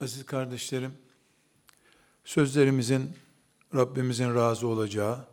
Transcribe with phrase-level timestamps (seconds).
[0.00, 0.92] Aziz kardeşlerim,
[2.24, 3.10] sözlerimizin
[3.74, 5.26] Rabbimizin razı olacağı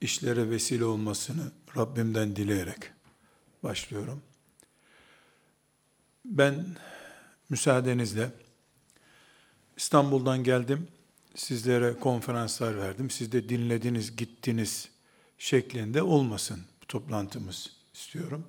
[0.00, 2.90] işlere vesile olmasını Rabbimden dileyerek
[3.62, 4.22] başlıyorum.
[6.24, 6.66] Ben
[7.50, 8.30] müsaadenizle
[9.76, 10.88] İstanbul'dan geldim.
[11.34, 13.10] Sizlere konferanslar verdim.
[13.10, 14.88] Siz de dinlediniz, gittiniz
[15.38, 18.46] şeklinde olmasın bu toplantımız istiyorum.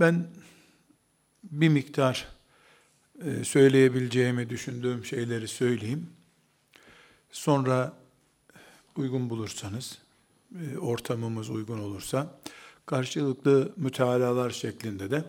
[0.00, 0.26] Ben
[1.42, 2.39] bir miktar
[3.44, 6.06] söyleyebileceğimi düşündüğüm şeyleri söyleyeyim.
[7.32, 7.92] Sonra
[8.96, 9.98] uygun bulursanız,
[10.60, 12.40] e, ortamımız uygun olursa,
[12.86, 15.24] karşılıklı mütealalar şeklinde de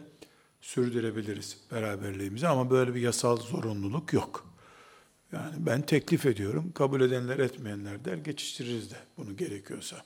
[0.62, 4.52] sürdürebiliriz beraberliğimizi ama böyle bir yasal zorunluluk yok.
[5.32, 10.04] Yani ben teklif ediyorum, kabul edenler etmeyenler der, geçiştiririz de bunu gerekiyorsa.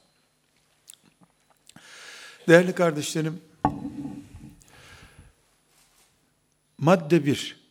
[2.47, 3.41] Değerli kardeşlerim,
[6.77, 7.64] madde bir,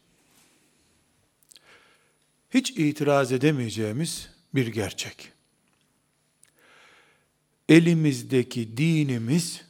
[2.54, 5.32] hiç itiraz edemeyeceğimiz bir gerçek.
[7.68, 9.62] Elimizdeki dinimiz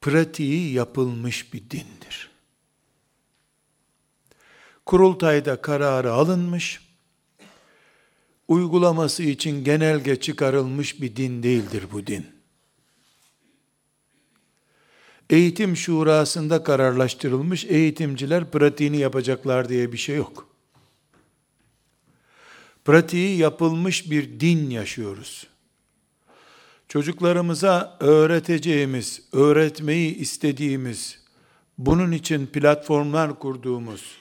[0.00, 2.30] pratiği yapılmış bir dindir.
[4.86, 6.80] Kurultayda kararı alınmış,
[8.48, 12.26] uygulaması için genelge çıkarılmış bir din değildir bu din.
[15.30, 20.53] Eğitim şurasında kararlaştırılmış eğitimciler pratiğini yapacaklar diye bir şey yok
[22.84, 25.46] pratiği yapılmış bir din yaşıyoruz.
[26.88, 31.24] Çocuklarımıza öğreteceğimiz, öğretmeyi istediğimiz,
[31.78, 34.18] bunun için platformlar kurduğumuz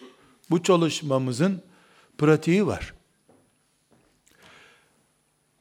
[0.50, 1.61] bu çalışmamızın
[2.17, 2.94] pratiği var.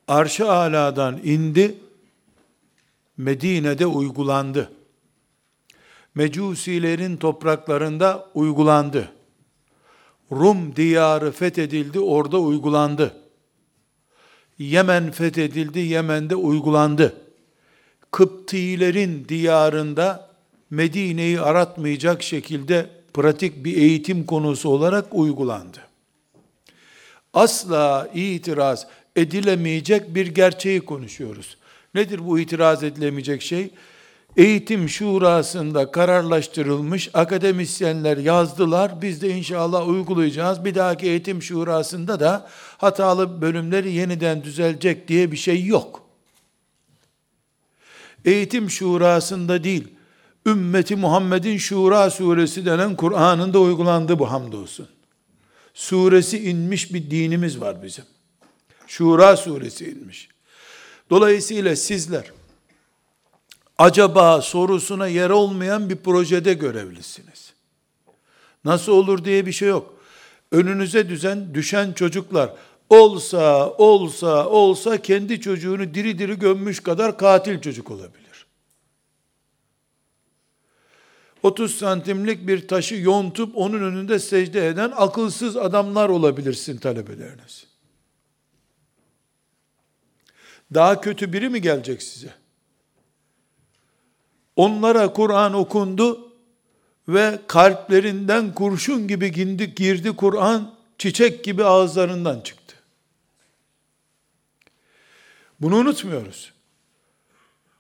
[0.09, 1.75] Arş-ı Ala'dan indi,
[3.16, 4.72] Medine'de uygulandı.
[6.14, 9.12] Mecusilerin topraklarında uygulandı.
[10.33, 13.17] Rum diyarı fethedildi, orada uygulandı.
[14.59, 17.17] Yemen fethedildi, Yemen'de uygulandı.
[18.10, 20.31] Kıptilerin diyarında
[20.71, 25.78] Medine'yi aratmayacak şekilde pratik bir eğitim konusu olarak uygulandı.
[27.34, 31.56] Asla itiraz edilemeyecek bir gerçeği konuşuyoruz.
[31.94, 33.71] Nedir bu itiraz edilemeyecek şey?
[34.37, 39.03] Eğitim şurasında kararlaştırılmış akademisyenler yazdılar.
[39.03, 40.65] Biz de inşallah uygulayacağız.
[40.65, 42.48] Bir dahaki eğitim şurasında da
[42.78, 46.03] hatalı bölümleri yeniden düzelecek diye bir şey yok.
[48.25, 49.88] Eğitim şurasında değil,
[50.47, 54.88] ümmeti Muhammed'in Şura suresi denen Kur'an'ın da uygulandı bu hamdolsun.
[55.75, 58.04] Suresi inmiş bir dinimiz var bizim.
[58.87, 60.28] Şura suresi inmiş.
[61.10, 62.32] Dolayısıyla sizler
[63.82, 67.53] acaba sorusuna yer olmayan bir projede görevlisiniz.
[68.65, 69.94] Nasıl olur diye bir şey yok.
[70.53, 72.53] Önünüze düzen düşen çocuklar
[72.91, 78.47] olsa olsa olsa kendi çocuğunu diri diri gömmüş kadar katil çocuk olabilir.
[81.42, 87.66] 30 santimlik bir taşı yontup onun önünde secde eden akılsız adamlar olabilirsin talebeleriniz.
[90.75, 92.41] Daha kötü biri mi gelecek size?
[94.57, 96.33] Onlara Kur'an okundu
[97.09, 102.77] ve kalplerinden kurşun gibi girdi, girdi Kur'an, çiçek gibi ağızlarından çıktı.
[105.61, 106.53] Bunu unutmuyoruz.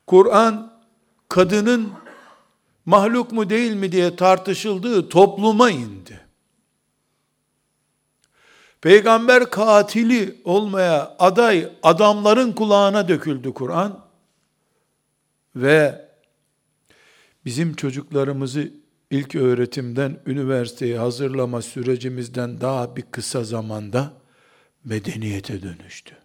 [0.06, 0.72] Kur'an
[1.28, 1.92] kadının
[2.86, 6.20] mahluk mu değil mi diye tartışıldığı topluma indi.
[8.80, 14.04] Peygamber katili olmaya aday adamların kulağına döküldü Kur'an
[15.56, 16.08] ve
[17.44, 18.72] bizim çocuklarımızı
[19.10, 24.12] ilk öğretimden üniversiteye hazırlama sürecimizden daha bir kısa zamanda
[24.84, 26.16] medeniyete dönüştü.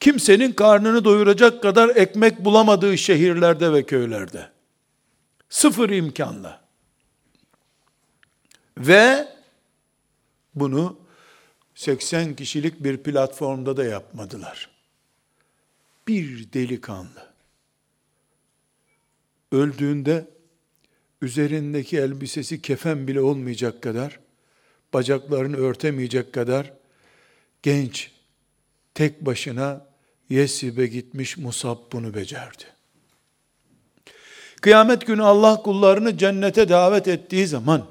[0.00, 4.50] Kimsenin karnını doyuracak kadar ekmek bulamadığı şehirlerde ve köylerde.
[5.48, 6.64] Sıfır imkanla.
[8.78, 9.28] Ve
[10.54, 10.98] bunu
[11.74, 14.70] 80 kişilik bir platformda da yapmadılar.
[16.08, 17.31] Bir delikanlı
[19.52, 20.26] öldüğünde
[21.22, 24.18] üzerindeki elbisesi kefen bile olmayacak kadar,
[24.92, 26.72] bacaklarını örtemeyecek kadar
[27.62, 28.10] genç,
[28.94, 29.86] tek başına
[30.28, 32.64] Yesib'e gitmiş Musab bunu becerdi.
[34.60, 37.86] Kıyamet günü Allah kullarını cennete davet ettiği zaman,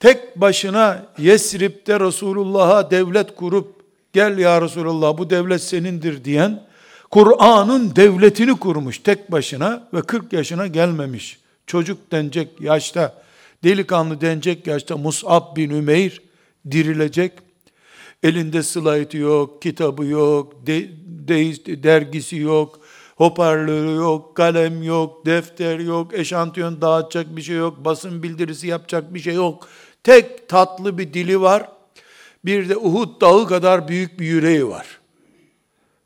[0.00, 6.66] tek başına Yesrib'de Resulullah'a devlet kurup, gel ya Resulullah bu devlet senindir diyen,
[7.12, 11.38] Kur'an'ın devletini kurmuş tek başına ve 40 yaşına gelmemiş.
[11.66, 13.22] Çocuk denecek yaşta
[13.64, 16.22] delikanlı denecek yaşta Mus'ab bin Ümeyr
[16.70, 17.32] dirilecek.
[18.22, 22.80] Elinde slaytı yok, kitabı yok, de, de, dergisi yok,
[23.16, 29.20] hoparlörü yok, kalem yok, defter yok, eşantiyon dağıtacak bir şey yok, basın bildirisi yapacak bir
[29.20, 29.68] şey yok.
[30.04, 31.68] Tek tatlı bir dili var.
[32.44, 35.01] Bir de Uhud dağı kadar büyük bir yüreği var.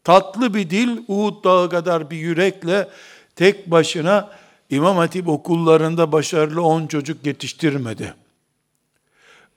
[0.06, 2.88] Tatlı bir dil, Uhud dağı kadar bir yürekle
[3.37, 4.31] tek başına
[4.70, 8.14] İmam Hatip okullarında başarılı 10 çocuk yetiştirmedi.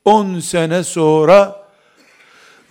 [0.05, 1.65] 10 sene sonra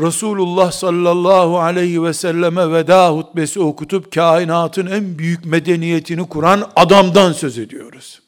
[0.01, 7.59] Resulullah sallallahu aleyhi ve selleme veda hutbesi okutup kainatın en büyük medeniyetini kuran adamdan söz
[7.59, 8.23] ediyoruz.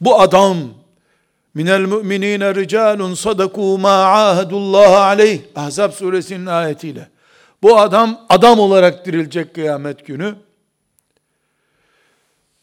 [0.00, 0.56] Bu adam
[1.54, 7.11] minel müminine ricalun sadaku ma ahadullah aleyh Ahzab suresinin ayetiyle
[7.62, 10.34] bu adam adam olarak dirilecek kıyamet günü.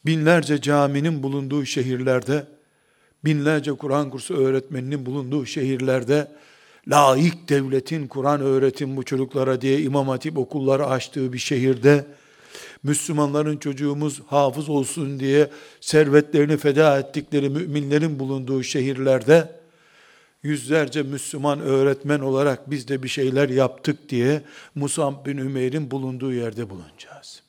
[0.05, 2.47] Binlerce caminin bulunduğu şehirlerde
[3.25, 6.31] binlerce Kur'an kursu öğretmeninin bulunduğu şehirlerde
[6.87, 12.05] laik devletin Kur'an öğretim bu çocuklara diye İmam Hatip okulları açtığı bir şehirde
[12.83, 15.49] Müslümanların çocuğumuz hafız olsun diye
[15.81, 19.58] servetlerini feda ettikleri müminlerin bulunduğu şehirlerde
[20.43, 24.43] yüzlerce Müslüman öğretmen olarak biz de bir şeyler yaptık diye
[24.75, 27.43] Musab bin Ümeyr'in bulunduğu yerde bulunacağız.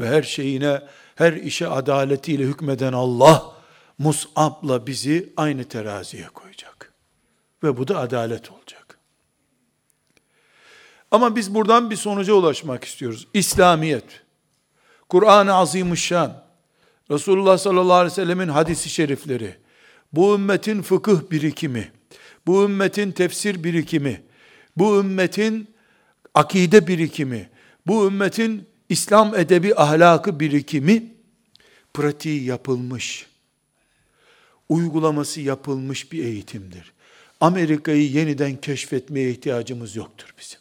[0.00, 0.82] Ve her şeyine,
[1.14, 3.52] her işe adaletiyle hükmeden Allah
[3.98, 6.92] Mus'ab'la bizi aynı teraziye koyacak.
[7.62, 8.98] Ve bu da adalet olacak.
[11.10, 13.28] Ama biz buradan bir sonuca ulaşmak istiyoruz.
[13.34, 14.22] İslamiyet,
[15.08, 16.44] Kur'an-ı Azimüşşan,
[17.10, 19.56] Resulullah sallallahu aleyhi ve sellemin hadisi şerifleri,
[20.16, 21.92] bu ümmetin fıkıh birikimi,
[22.46, 24.22] bu ümmetin tefsir birikimi,
[24.76, 25.68] bu ümmetin
[26.34, 27.50] akide birikimi,
[27.86, 31.12] bu ümmetin İslam edebi ahlakı birikimi
[31.94, 33.26] pratiği yapılmış,
[34.68, 36.92] uygulaması yapılmış bir eğitimdir.
[37.40, 40.60] Amerika'yı yeniden keşfetmeye ihtiyacımız yoktur bizim.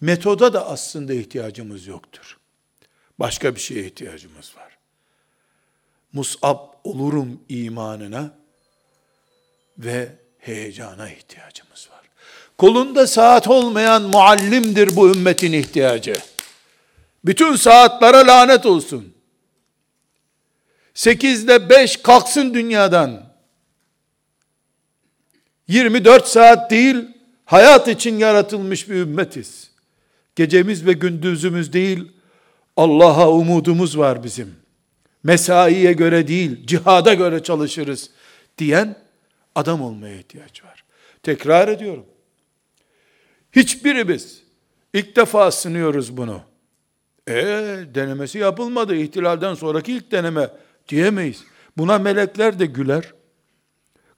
[0.00, 2.38] Metoda da aslında ihtiyacımız yoktur.
[3.18, 4.78] Başka bir şeye ihtiyacımız var.
[6.12, 8.41] Mus'ab olurum imanına
[9.84, 10.08] ve
[10.38, 12.00] heyecana ihtiyacımız var.
[12.58, 16.14] Kolunda saat olmayan muallimdir bu ümmetin ihtiyacı.
[17.24, 19.14] Bütün saatlere lanet olsun.
[20.94, 23.32] Sekizde beş kalksın dünyadan.
[25.68, 26.96] 24 saat değil,
[27.44, 29.70] hayat için yaratılmış bir ümmetiz.
[30.36, 32.12] Gecemiz ve gündüzümüz değil,
[32.76, 34.54] Allah'a umudumuz var bizim.
[35.22, 38.10] Mesaiye göre değil, cihada göre çalışırız
[38.58, 38.96] diyen
[39.54, 40.84] adam olmaya ihtiyaç var.
[41.22, 42.06] Tekrar ediyorum.
[43.52, 44.42] Hiçbirimiz
[44.94, 46.40] ilk defa sınıyoruz bunu.
[47.28, 47.34] E
[47.94, 48.96] denemesi yapılmadı.
[48.96, 50.50] İhtilalden sonraki ilk deneme
[50.88, 51.44] diyemeyiz.
[51.76, 53.12] Buna melekler de güler.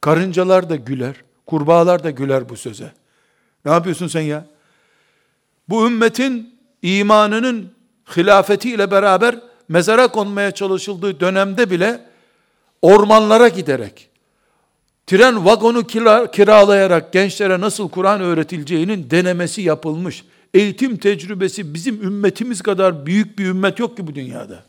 [0.01, 1.17] Karıncalar da güler.
[1.47, 2.93] Kurbağalar da güler bu söze.
[3.65, 4.47] Ne yapıyorsun sen ya?
[5.69, 7.73] Bu ümmetin imanının
[8.17, 12.01] hilafetiyle beraber mezara konmaya çalışıldığı dönemde bile
[12.83, 14.11] ormanlara giderek,
[15.07, 15.87] tren vagonu
[16.33, 20.25] kiralayarak gençlere nasıl Kur'an öğretileceğinin denemesi yapılmış.
[20.55, 24.65] Eğitim tecrübesi bizim ümmetimiz kadar büyük bir ümmet yok ki bu dünyada.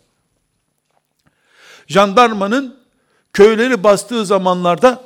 [1.87, 2.77] Jandarmanın
[3.33, 5.03] köyleri bastığı zamanlarda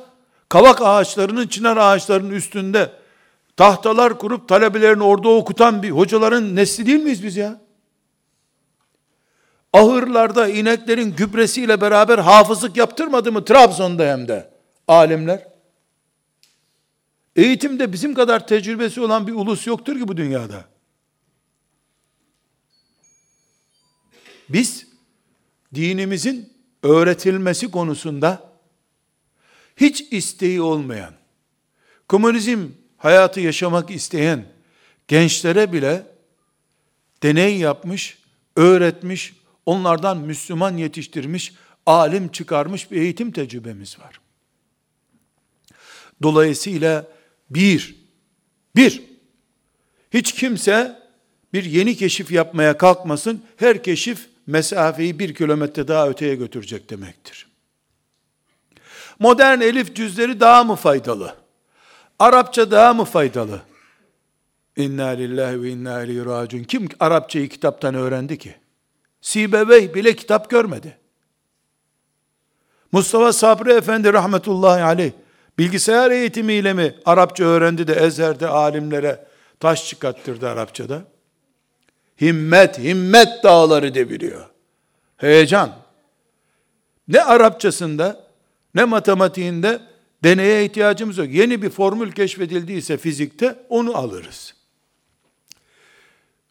[0.48, 2.92] kavak ağaçlarının, çınar ağaçlarının üstünde
[3.56, 7.60] tahtalar kurup talebelerini orada okutan bir hocaların nesli değil miyiz biz ya?
[9.72, 14.50] Ahırlarda ineklerin gübresiyle beraber hafızlık yaptırmadı mı Trabzon'da hem de
[14.90, 15.48] alimler?
[17.36, 20.64] Eğitimde bizim kadar tecrübesi olan bir ulus yoktur ki bu dünyada.
[24.48, 24.86] Biz
[25.74, 28.50] dinimizin öğretilmesi konusunda
[29.76, 31.14] hiç isteği olmayan,
[32.08, 34.44] komünizm hayatı yaşamak isteyen
[35.08, 36.06] gençlere bile
[37.22, 38.18] deney yapmış,
[38.56, 39.34] öğretmiş,
[39.66, 41.54] onlardan Müslüman yetiştirmiş,
[41.86, 44.19] alim çıkarmış bir eğitim tecrübemiz var.
[46.22, 47.06] Dolayısıyla
[47.50, 47.94] bir,
[48.76, 49.02] bir,
[50.10, 51.00] hiç kimse
[51.52, 57.46] bir yeni keşif yapmaya kalkmasın, her keşif mesafeyi bir kilometre daha öteye götürecek demektir.
[59.18, 61.34] Modern elif cüzleri daha mı faydalı?
[62.18, 63.62] Arapça daha mı faydalı?
[64.76, 66.64] İnna lillahi ve inna ileyhi raciun.
[66.64, 68.54] Kim Arapçayı kitaptan öğrendi ki?
[69.20, 70.98] Sibevey bile kitap görmedi.
[72.92, 75.12] Mustafa Sabri Efendi rahmetullahi aleyh
[75.58, 79.26] bilgisayar eğitimiyle mi Arapça öğrendi de Ezher'de alimlere
[79.60, 81.02] taş çıkarttırdı Arapçada?
[82.20, 84.46] Himmet, himmet dağları deviriyor.
[85.16, 85.72] Heyecan.
[87.08, 88.24] Ne Arapçasında
[88.74, 89.80] ne matematiğinde
[90.24, 91.30] deneye ihtiyacımız yok.
[91.30, 94.54] Yeni bir formül keşfedildiyse fizikte onu alırız.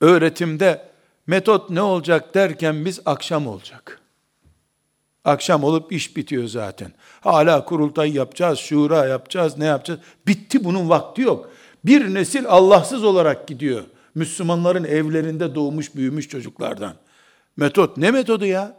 [0.01, 0.89] Öğretimde
[1.27, 3.99] metot ne olacak derken biz akşam olacak.
[5.29, 6.91] Akşam olup iş bitiyor zaten.
[7.21, 10.00] Hala kurultay yapacağız, şura yapacağız, ne yapacağız?
[10.27, 11.50] Bitti bunun vakti yok.
[11.86, 13.83] Bir nesil Allahsız olarak gidiyor.
[14.15, 16.93] Müslümanların evlerinde doğmuş büyümüş çocuklardan.
[17.57, 18.77] Metot ne metodu ya?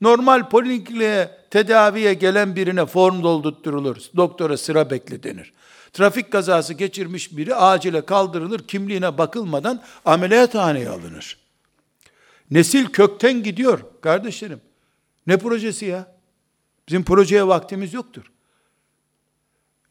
[0.00, 3.96] Normal polikliniğe tedaviye gelen birine form doldurtturulur.
[4.16, 5.52] Doktora sıra bekle denir.
[5.92, 11.38] Trafik kazası geçirmiş biri acile kaldırılır, kimliğine bakılmadan ameliyathaneye alınır.
[12.50, 14.60] Nesil kökten gidiyor kardeşlerim.
[15.26, 16.16] Ne projesi ya?
[16.88, 18.32] Bizim projeye vaktimiz yoktur.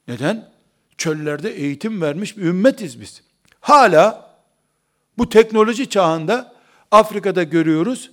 [0.07, 0.49] Neden?
[0.97, 3.23] Çöllerde eğitim vermiş bir ümmetiz biz.
[3.59, 4.35] Hala
[5.17, 6.55] bu teknoloji çağında
[6.91, 8.11] Afrika'da görüyoruz.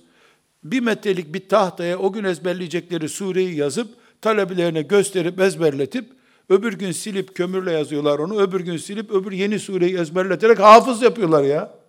[0.63, 6.09] Bir metrelik bir tahtaya o gün ezberleyecekleri sureyi yazıp talebelerine gösterip ezberletip
[6.49, 8.41] öbür gün silip kömürle yazıyorlar onu.
[8.41, 11.82] Öbür gün silip öbür yeni sureyi ezberleterek hafız yapıyorlar ya.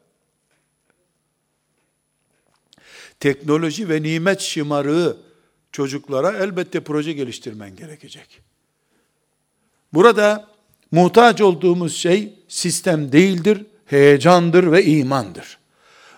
[3.24, 5.16] Teknoloji ve nimet şımarığı
[5.72, 8.40] çocuklara elbette proje geliştirmen gerekecek.
[9.92, 10.48] Burada
[10.90, 15.58] muhtaç olduğumuz şey sistem değildir, heyecandır ve imandır.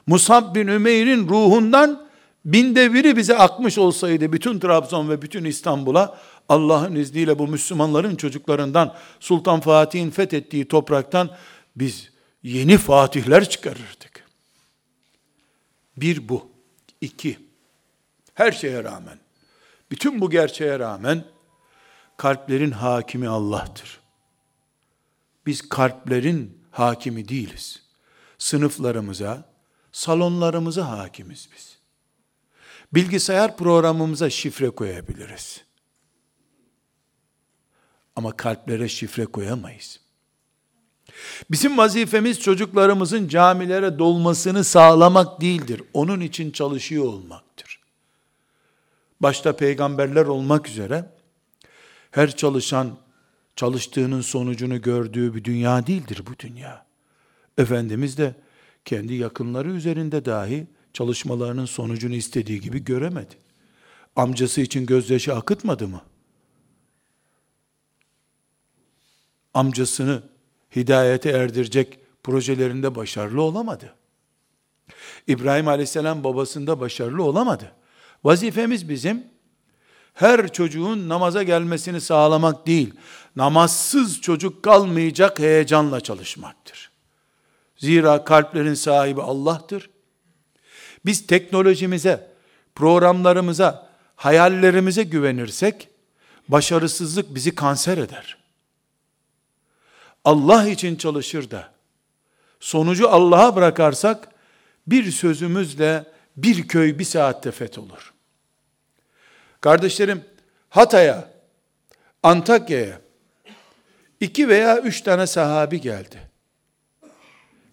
[0.07, 2.09] Musab bin Ümeyr'in ruhundan
[2.45, 8.95] binde biri bize akmış olsaydı bütün Trabzon ve bütün İstanbul'a Allah'ın izniyle bu Müslümanların çocuklarından
[9.21, 11.31] Sultan Fatih'in fethettiği topraktan
[11.77, 12.11] biz
[12.43, 14.25] yeni fatihler çıkarırdık.
[15.97, 16.56] Bir bu.
[17.01, 17.47] İki
[18.37, 19.19] Her şeye rağmen,
[19.91, 21.25] bütün bu gerçeğe rağmen
[22.17, 24.01] kalplerin hakimi Allah'tır.
[25.47, 27.83] Biz kalplerin hakimi değiliz.
[28.39, 29.53] Sınıflarımıza,
[29.93, 31.79] salonlarımıza hakimiz biz.
[32.95, 35.65] Bilgisayar programımıza şifre koyabiliriz.
[38.17, 40.01] Ama kalplere şifre koyamayız.
[41.51, 45.83] Bizim vazifemiz çocuklarımızın camilere dolmasını sağlamak değildir.
[45.95, 47.81] Onun için çalışıyor olmaktır.
[49.21, 51.11] Başta peygamberler olmak üzere
[52.11, 52.97] her çalışan
[53.57, 56.87] çalıştığının sonucunu gördüğü bir dünya değildir bu dünya.
[57.59, 58.35] Efendimiz de
[58.85, 63.35] kendi yakınları üzerinde dahi çalışmalarının sonucunu istediği gibi göremedi.
[64.17, 66.03] Amcası için gözyaşı akıtmadı mı?
[69.55, 70.23] Amcasını
[70.77, 73.95] hidayete erdirecek projelerinde başarılı olamadı.
[75.27, 77.73] İbrahim Aleyhisselam babasında başarılı olamadı.
[78.25, 79.25] Vazifemiz bizim
[80.15, 82.95] her çocuğun namaza gelmesini sağlamak değil,
[83.37, 86.91] namazsız çocuk kalmayacak heyecanla çalışmaktır.
[87.77, 89.91] Zira kalplerin sahibi Allah'tır.
[91.05, 92.31] Biz teknolojimize,
[92.75, 95.89] programlarımıza, hayallerimize güvenirsek,
[96.49, 98.46] başarısızlık bizi kanser eder.
[100.27, 101.73] Allah için çalışır da,
[102.61, 104.29] sonucu Allah'a bırakarsak,
[104.87, 106.05] bir sözümüzle
[106.37, 108.15] bir köy bir saatte fetholur.
[109.61, 110.25] Kardeşlerim,
[110.69, 111.31] Hatay'a,
[112.23, 113.01] Antakya'ya
[114.21, 116.31] iki veya üç tane sahabi geldi.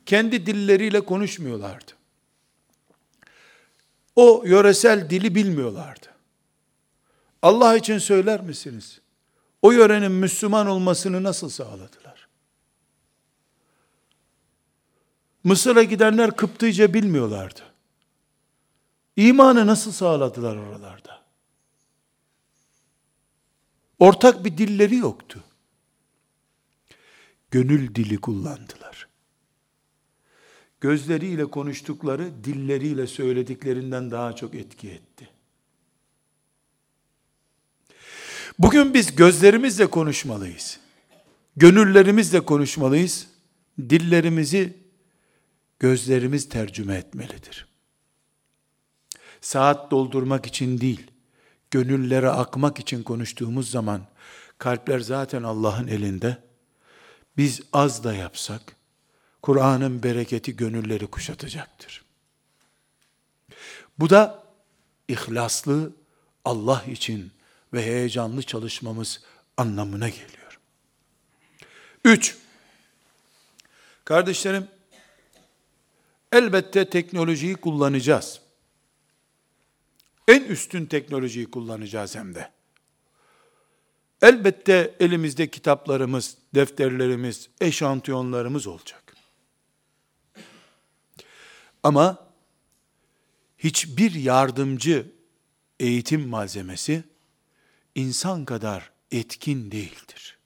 [0.05, 1.91] Kendi dilleriyle konuşmuyorlardı.
[4.15, 6.07] O yöresel dili bilmiyorlardı.
[7.41, 9.01] Allah için söyler misiniz?
[9.61, 12.02] O yörenin Müslüman olmasını nasıl sağladılar?
[15.43, 17.61] Mısır'a gidenler Kıptıca bilmiyorlardı.
[19.15, 21.23] İmanı nasıl sağladılar oralarda?
[23.99, 25.43] Ortak bir dilleri yoktu.
[27.51, 29.07] Gönül dili kullandılar.
[30.81, 35.29] Gözleriyle konuştukları, dilleriyle söylediklerinden daha çok etki etti.
[38.59, 40.79] Bugün biz gözlerimizle konuşmalıyız.
[41.55, 43.27] Gönüllerimizle konuşmalıyız.
[43.79, 44.82] Dillerimizi
[45.83, 47.67] gözlerimiz tercüme etmelidir.
[49.41, 51.11] Saat doldurmak için değil,
[51.71, 54.07] gönüllere akmak için konuştuğumuz zaman
[54.57, 56.37] kalpler zaten Allah'ın elinde.
[57.37, 58.75] Biz az da yapsak
[59.41, 62.03] Kur'an'ın bereketi gönülleri kuşatacaktır.
[63.99, 64.43] Bu da
[65.07, 65.93] ihlaslı
[66.45, 67.31] Allah için
[67.73, 69.23] ve heyecanlı çalışmamız
[69.57, 70.59] anlamına geliyor.
[72.05, 72.37] Üç,
[74.05, 74.67] kardeşlerim,
[76.33, 78.41] elbette teknolojiyi kullanacağız.
[80.27, 82.51] En üstün teknolojiyi kullanacağız hem de.
[84.21, 89.15] Elbette elimizde kitaplarımız, defterlerimiz, eşantiyonlarımız olacak.
[91.83, 92.27] Ama
[93.57, 95.11] hiçbir yardımcı
[95.79, 97.03] eğitim malzemesi
[97.95, 100.37] insan kadar etkin değildir.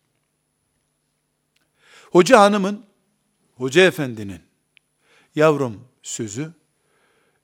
[2.11, 2.85] Hoca hanımın,
[3.55, 4.46] hoca efendinin,
[5.37, 6.53] yavrum sözü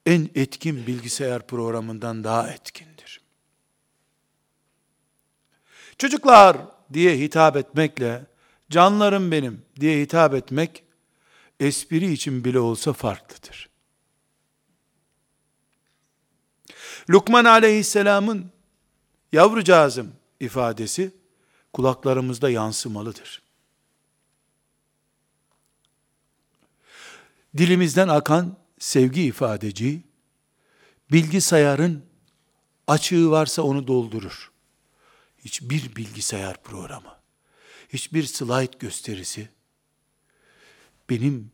[0.06, 3.22] en etkin bilgisayar programından daha etkindir.
[5.98, 6.58] Çocuklar
[6.94, 8.26] diye hitap etmekle
[8.70, 10.84] canlarım benim diye hitap etmek
[11.60, 13.70] espri için bile olsa farklıdır.
[17.10, 18.52] Lukman aleyhisselamın
[19.32, 21.12] yavrucağızım ifadesi
[21.74, 23.43] kulaklarımızda yansımalıdır.
[27.58, 30.04] Dilimizden akan sevgi ifadeci,
[31.12, 32.06] bilgisayarın
[32.88, 34.52] açığı varsa onu doldurur.
[35.38, 37.20] Hiçbir bilgisayar programı,
[37.90, 39.50] hiçbir slide gösterisi,
[41.10, 41.52] benim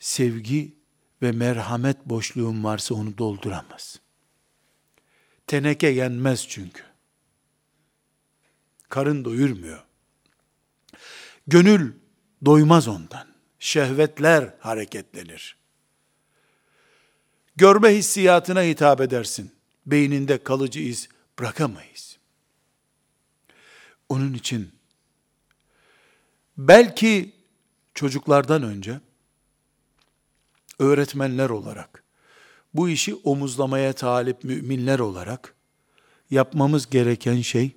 [0.00, 0.76] sevgi
[1.22, 4.00] ve merhamet boşluğum varsa onu dolduramaz.
[5.46, 6.82] Teneke yenmez çünkü.
[8.88, 9.84] Karın doyurmuyor.
[11.46, 11.92] Gönül
[12.44, 13.35] doymaz ondan.
[13.66, 15.56] Şehvetler hareketlenir.
[17.56, 19.52] Görme hissiyatına hitap edersin.
[19.86, 21.08] Beyninde kalıcı iz
[21.38, 22.18] bırakamayız.
[24.08, 24.72] Onun için
[26.56, 27.32] belki
[27.94, 29.00] çocuklardan önce
[30.78, 32.04] öğretmenler olarak
[32.74, 35.54] bu işi omuzlamaya talip müminler olarak
[36.30, 37.76] yapmamız gereken şey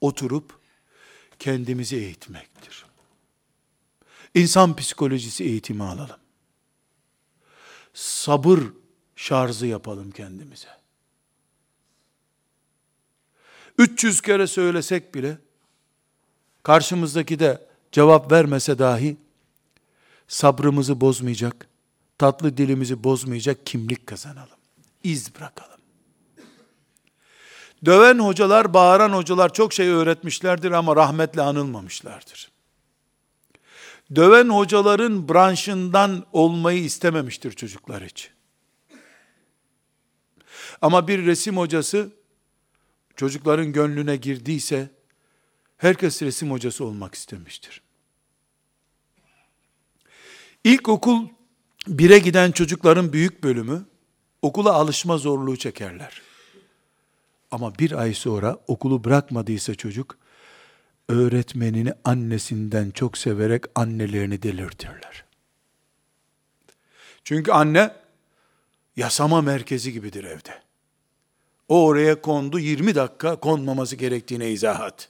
[0.00, 0.58] oturup
[1.38, 2.83] kendimizi eğitmektir.
[4.34, 6.16] İnsan psikolojisi eğitimi alalım.
[7.94, 8.60] Sabır
[9.16, 10.68] şarjı yapalım kendimize.
[13.78, 15.38] 300 kere söylesek bile
[16.62, 19.16] karşımızdaki de cevap vermese dahi
[20.28, 21.68] sabrımızı bozmayacak,
[22.18, 24.58] tatlı dilimizi bozmayacak kimlik kazanalım.
[25.04, 25.80] İz bırakalım.
[27.84, 32.53] Döven hocalar, bağıran hocalar çok şey öğretmişlerdir ama rahmetle anılmamışlardır.
[34.14, 38.30] Döven hocaların branşından olmayı istememiştir çocuklar hiç.
[40.82, 42.12] Ama bir resim hocası
[43.16, 44.90] çocukların gönlüne girdiyse
[45.76, 47.82] herkes resim hocası olmak istemiştir.
[50.64, 51.28] İlkokul
[51.86, 53.84] bire giden çocukların büyük bölümü
[54.42, 56.22] okula alışma zorluğu çekerler.
[57.50, 60.18] Ama bir ay sonra okulu bırakmadıysa çocuk,
[61.08, 65.24] öğretmenini annesinden çok severek annelerini delirtirler.
[67.24, 67.94] Çünkü anne
[68.96, 70.62] yasama merkezi gibidir evde.
[71.68, 75.08] O oraya kondu 20 dakika konmaması gerektiğine izahat.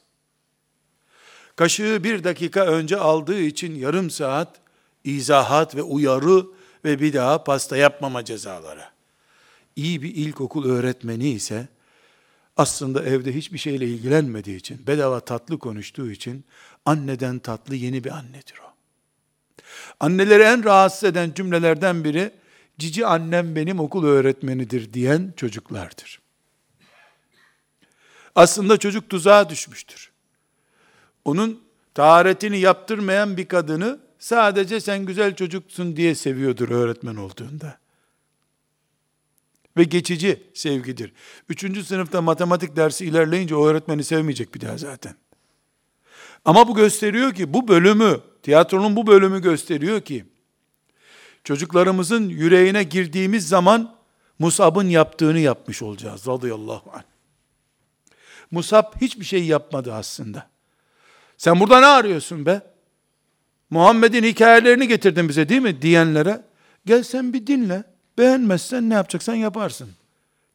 [1.57, 4.61] Kaşığı bir dakika önce aldığı için yarım saat
[5.05, 6.47] izahat ve uyarı
[6.85, 8.85] ve bir daha pasta yapmama cezaları.
[9.77, 11.69] İyi bir ilkokul öğretmeni ise
[12.57, 16.45] aslında evde hiçbir şeyle ilgilenmediği için, bedava tatlı konuştuğu için
[16.85, 18.75] anneden tatlı yeni bir annedir o.
[20.01, 22.31] Anneleri en rahatsız eden cümlelerden biri
[22.79, 26.21] cici annem benim okul öğretmenidir diyen çocuklardır.
[28.35, 30.13] Aslında çocuk tuzağa düşmüştür.
[31.25, 31.65] Onun
[31.95, 37.79] taharetini yaptırmayan bir kadını sadece sen güzel çocuksun diye seviyordur öğretmen olduğunda.
[39.77, 41.13] Ve geçici sevgidir.
[41.49, 45.15] Üçüncü sınıfta matematik dersi ilerleyince o öğretmeni sevmeyecek bir daha zaten.
[46.45, 50.25] Ama bu gösteriyor ki bu bölümü, tiyatronun bu bölümü gösteriyor ki
[51.45, 53.97] çocuklarımızın yüreğine girdiğimiz zaman
[54.39, 57.03] Musab'ın yaptığını yapmış olacağız radıyallahu anh.
[58.51, 60.51] Musab hiçbir şey yapmadı aslında.
[61.37, 62.63] Sen burada ne arıyorsun be?
[63.71, 66.45] Muhammed'in hikayelerini getirdin bize değil mi diyenlere?
[66.87, 67.94] Gel sen bir dinle.
[68.19, 69.91] Beğenmezsen ne yapacaksan yaparsın.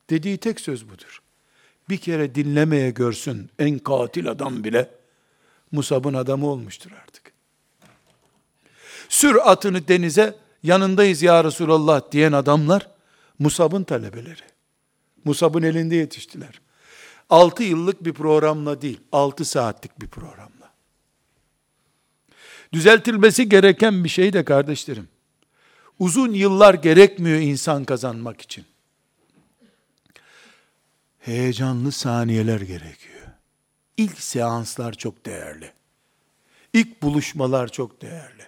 [0.09, 1.21] Dediği tek söz budur.
[1.89, 4.89] Bir kere dinlemeye görsün en katil adam bile
[5.71, 7.31] Musab'ın adamı olmuştur artık.
[9.09, 12.89] Sür atını denize yanındayız ya Resulallah diyen adamlar
[13.39, 14.41] Musab'ın talebeleri.
[15.25, 16.61] Musab'ın elinde yetiştiler.
[17.29, 20.73] 6 yıllık bir programla değil, 6 saatlik bir programla.
[22.73, 25.07] Düzeltilmesi gereken bir şey de kardeşlerim.
[25.99, 28.65] Uzun yıllar gerekmiyor insan kazanmak için.
[31.19, 33.27] Heyecanlı saniyeler gerekiyor.
[33.97, 35.73] İlk seanslar çok değerli.
[36.73, 38.47] İlk buluşmalar çok değerli.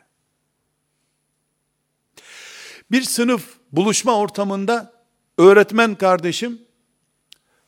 [2.91, 4.93] Bir sınıf buluşma ortamında
[5.37, 6.61] öğretmen kardeşim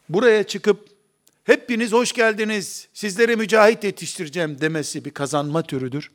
[0.09, 0.87] buraya çıkıp
[1.43, 6.11] hepiniz hoş geldiniz, sizleri mücahit yetiştireceğim demesi bir kazanma türüdür.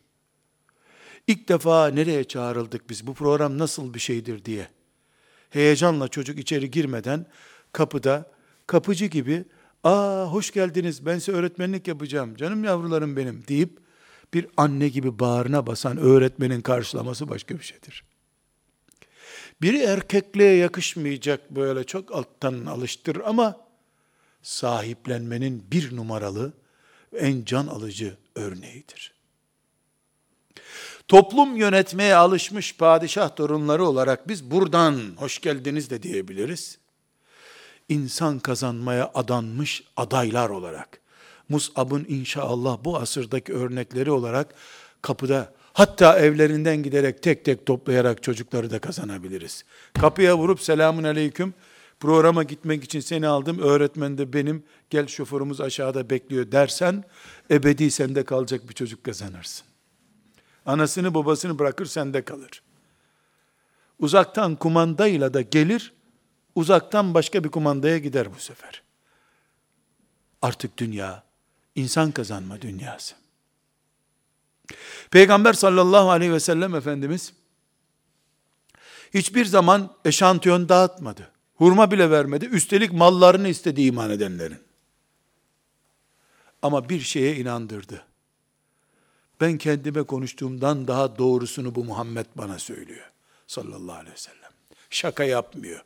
[1.28, 4.68] İlk defa nereye çağrıldık biz, bu program nasıl bir şeydir diye.
[5.50, 7.26] Heyecanla çocuk içeri girmeden
[7.72, 8.30] kapıda
[8.66, 9.44] kapıcı gibi,
[9.84, 13.78] ''Aa hoş geldiniz, ben size öğretmenlik yapacağım, canım yavrularım benim.'' deyip
[14.34, 18.04] bir anne gibi bağrına basan öğretmenin karşılaması başka bir şeydir.
[19.62, 23.66] Biri erkekliğe yakışmayacak böyle çok alttan alıştır ama
[24.42, 26.52] sahiplenmenin bir numaralı
[27.16, 29.17] en can alıcı örneğidir.
[31.08, 36.78] Toplum yönetmeye alışmış padişah torunları olarak biz buradan hoş geldiniz de diyebiliriz.
[37.88, 41.00] İnsan kazanmaya adanmış adaylar olarak,
[41.48, 44.54] Mus'ab'ın inşallah bu asırdaki örnekleri olarak
[45.02, 49.64] kapıda hatta evlerinden giderek tek tek toplayarak çocukları da kazanabiliriz.
[50.00, 51.54] Kapıya vurup selamun aleyküm
[52.00, 57.04] programa gitmek için seni aldım öğretmen de benim gel şoförümüz aşağıda bekliyor dersen
[57.50, 59.68] ebedi sende kalacak bir çocuk kazanırsın.
[60.68, 62.62] Anasını babasını bırakır sende kalır.
[63.98, 65.92] Uzaktan kumandayla da gelir,
[66.54, 68.82] uzaktan başka bir kumandaya gider bu sefer.
[70.42, 71.22] Artık dünya,
[71.74, 73.14] insan kazanma dünyası.
[75.10, 77.32] Peygamber sallallahu aleyhi ve sellem Efendimiz,
[79.14, 81.30] hiçbir zaman eşantiyon dağıtmadı.
[81.54, 82.46] Hurma bile vermedi.
[82.46, 84.60] Üstelik mallarını istedi iman edenlerin.
[86.62, 88.07] Ama bir şeye inandırdı.
[89.40, 93.10] Ben kendime konuştuğumdan daha doğrusunu bu Muhammed bana söylüyor.
[93.46, 94.50] Sallallahu aleyhi ve sellem.
[94.90, 95.84] Şaka yapmıyor.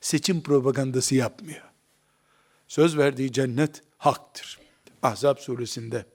[0.00, 1.62] Seçim propagandası yapmıyor.
[2.68, 4.58] Söz verdiği cennet haktır.
[5.02, 6.06] Ahzab suresinde.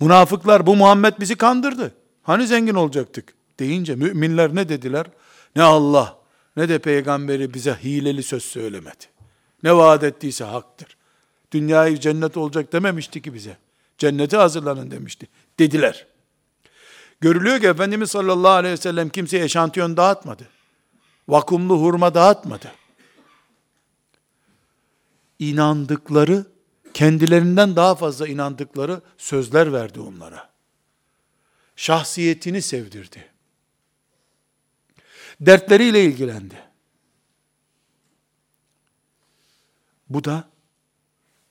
[0.00, 1.94] Münafıklar bu Muhammed bizi kandırdı.
[2.22, 5.06] Hani zengin olacaktık deyince müminler ne dediler?
[5.56, 6.18] Ne Allah
[6.56, 9.04] ne de peygamberi bize hileli söz söylemedi.
[9.62, 10.96] Ne vaat ettiyse haktır.
[11.52, 13.56] Dünyayı cennet olacak dememişti ki bize.
[13.98, 15.28] Cennete hazırlanın demişti.
[15.58, 16.06] Dediler.
[17.20, 20.48] Görülüyor ki Efendimiz sallallahu aleyhi ve sellem kimseye eşantiyon dağıtmadı.
[21.28, 22.72] Vakumlu hurma dağıtmadı.
[25.38, 26.46] İnandıkları,
[26.94, 30.50] kendilerinden daha fazla inandıkları sözler verdi onlara.
[31.76, 33.30] Şahsiyetini sevdirdi.
[35.40, 36.54] Dertleriyle ilgilendi.
[40.08, 40.53] Bu da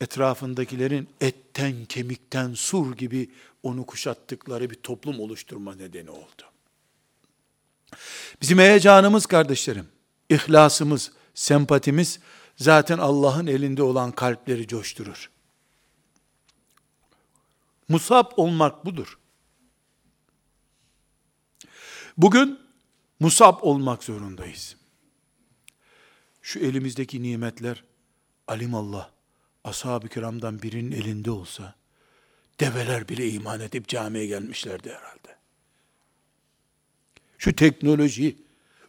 [0.03, 3.29] etrafındakilerin etten, kemikten, sur gibi
[3.63, 6.43] onu kuşattıkları bir toplum oluşturma nedeni oldu.
[8.41, 9.87] Bizim heyecanımız kardeşlerim,
[10.29, 12.19] ihlasımız, sempatimiz
[12.55, 15.29] zaten Allah'ın elinde olan kalpleri coşturur.
[17.89, 19.19] Musab olmak budur.
[22.17, 22.59] Bugün
[23.19, 24.75] musab olmak zorundayız.
[26.41, 27.83] Şu elimizdeki nimetler
[28.47, 29.09] alimallah
[29.63, 31.76] ashab-ı kiramdan birinin elinde olsa
[32.60, 35.38] develer bile iman edip camiye gelmişlerdi herhalde.
[37.38, 38.38] Şu teknoloji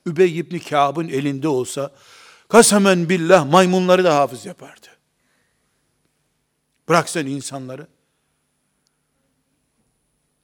[0.07, 1.95] Übey ibn Kâb'ın elinde olsa
[2.49, 4.87] kasemen billah maymunları da hafız yapardı.
[6.89, 7.87] Bırak sen insanları.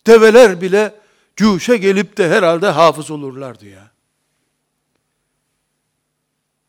[0.07, 1.01] Develer bile
[1.37, 3.90] cuşe gelip de herhalde hafız olurlardı ya.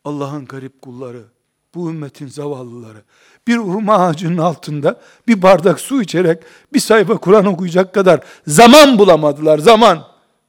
[0.05, 1.25] Allah'ın garip kulları,
[1.75, 3.03] bu ümmetin zavallıları,
[3.47, 9.59] bir hurma ağacının altında bir bardak su içerek bir sayfa Kur'an okuyacak kadar zaman bulamadılar,
[9.59, 10.07] zaman.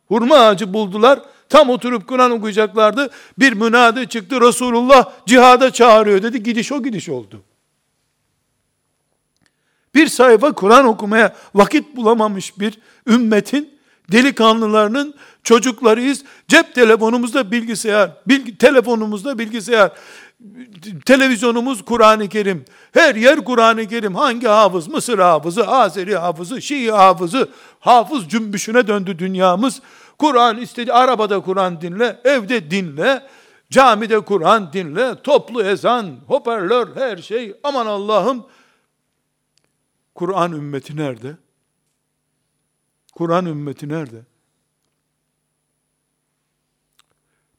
[0.08, 3.10] Hurma ağacı buldular, tam oturup Kur'an okuyacaklardı.
[3.38, 7.42] Bir münadi çıktı, Resulullah cihada çağırıyor dedi, gidiş o gidiş oldu.
[9.94, 13.78] Bir sayfa Kur'an okumaya vakit bulamamış bir ümmetin
[14.12, 16.24] delikanlılarının çocuklarıyız.
[16.48, 19.92] Cep telefonumuzda bilgisayar, bilgi, telefonumuzda bilgisayar,
[21.06, 22.64] televizyonumuz Kur'an-ı Kerim.
[22.92, 24.14] Her yer Kur'an-ı Kerim.
[24.14, 24.88] Hangi hafız?
[24.88, 27.48] Mısır hafızı, Azeri hafızı, Şii hafızı,
[27.80, 29.82] hafız cümbüşüne döndü dünyamız.
[30.18, 33.26] Kur'an istedi, arabada Kur'an dinle, evde dinle,
[33.70, 37.54] camide Kur'an dinle, toplu ezan, hoparlör, her şey.
[37.64, 38.46] Aman Allah'ım,
[40.14, 41.36] Kur'an ümmeti nerede?
[43.12, 44.24] Kur'an ümmeti nerede?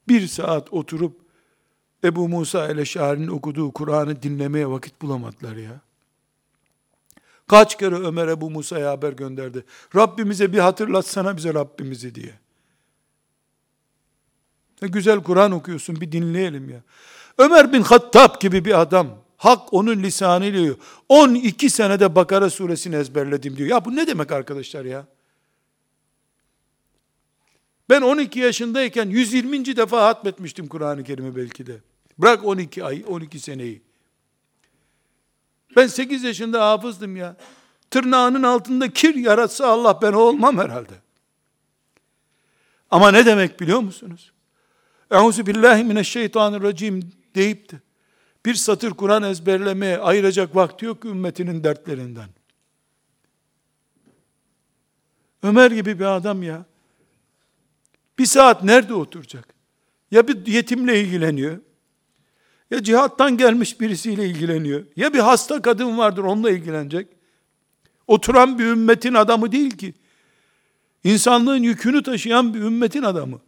[0.08, 1.23] Bir saat oturup
[2.04, 5.80] Ebu Musa el-Eşari'nin okuduğu Kur'an'ı dinlemeye vakit bulamadılar ya.
[7.46, 9.64] Kaç kere Ömer Ebu Musa'ya haber gönderdi.
[9.96, 12.34] Rabbimize bir hatırlatsana bize Rabbimizi diye.
[14.82, 16.82] Ne güzel Kur'an okuyorsun bir dinleyelim ya.
[17.38, 19.08] Ömer bin Hattab gibi bir adam.
[19.36, 20.76] Hak onun lisanıyla diyor.
[21.08, 23.68] 12 senede Bakara suresini ezberledim diyor.
[23.68, 25.06] Ya bu ne demek arkadaşlar ya?
[27.90, 29.76] Ben 12 yaşındayken 120.
[29.76, 31.80] defa hatmetmiştim Kur'an-ı Kerim'i belki de.
[32.18, 33.82] Bırak 12 ay, 12 seneyi.
[35.76, 37.36] Ben 8 yaşında hafızdım ya.
[37.90, 40.94] Tırnağının altında kir yaratsa Allah ben olmam herhalde.
[42.90, 44.32] Ama ne demek biliyor musunuz?
[45.10, 47.76] Euzu billahi mineşşeytanirracim deyip de
[48.46, 52.28] bir satır Kur'an ezberlemeye ayıracak vakti yok ümmetinin dertlerinden.
[55.42, 56.64] Ömer gibi bir adam ya.
[58.18, 59.54] Bir saat nerede oturacak?
[60.10, 61.58] Ya bir yetimle ilgileniyor.
[62.74, 64.84] Ya cihattan gelmiş birisiyle ilgileniyor.
[64.96, 67.08] Ya bir hasta kadın vardır onunla ilgilenecek.
[68.06, 69.94] Oturan bir ümmetin adamı değil ki.
[71.04, 73.40] İnsanlığın yükünü taşıyan bir ümmetin adamı.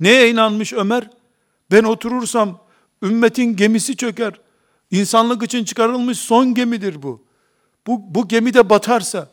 [0.00, 1.10] Neye inanmış Ömer?
[1.70, 2.60] Ben oturursam
[3.02, 4.32] ümmetin gemisi çöker.
[4.90, 7.24] İnsanlık için çıkarılmış son gemidir bu.
[7.86, 9.30] Bu, bu gemide batarsa,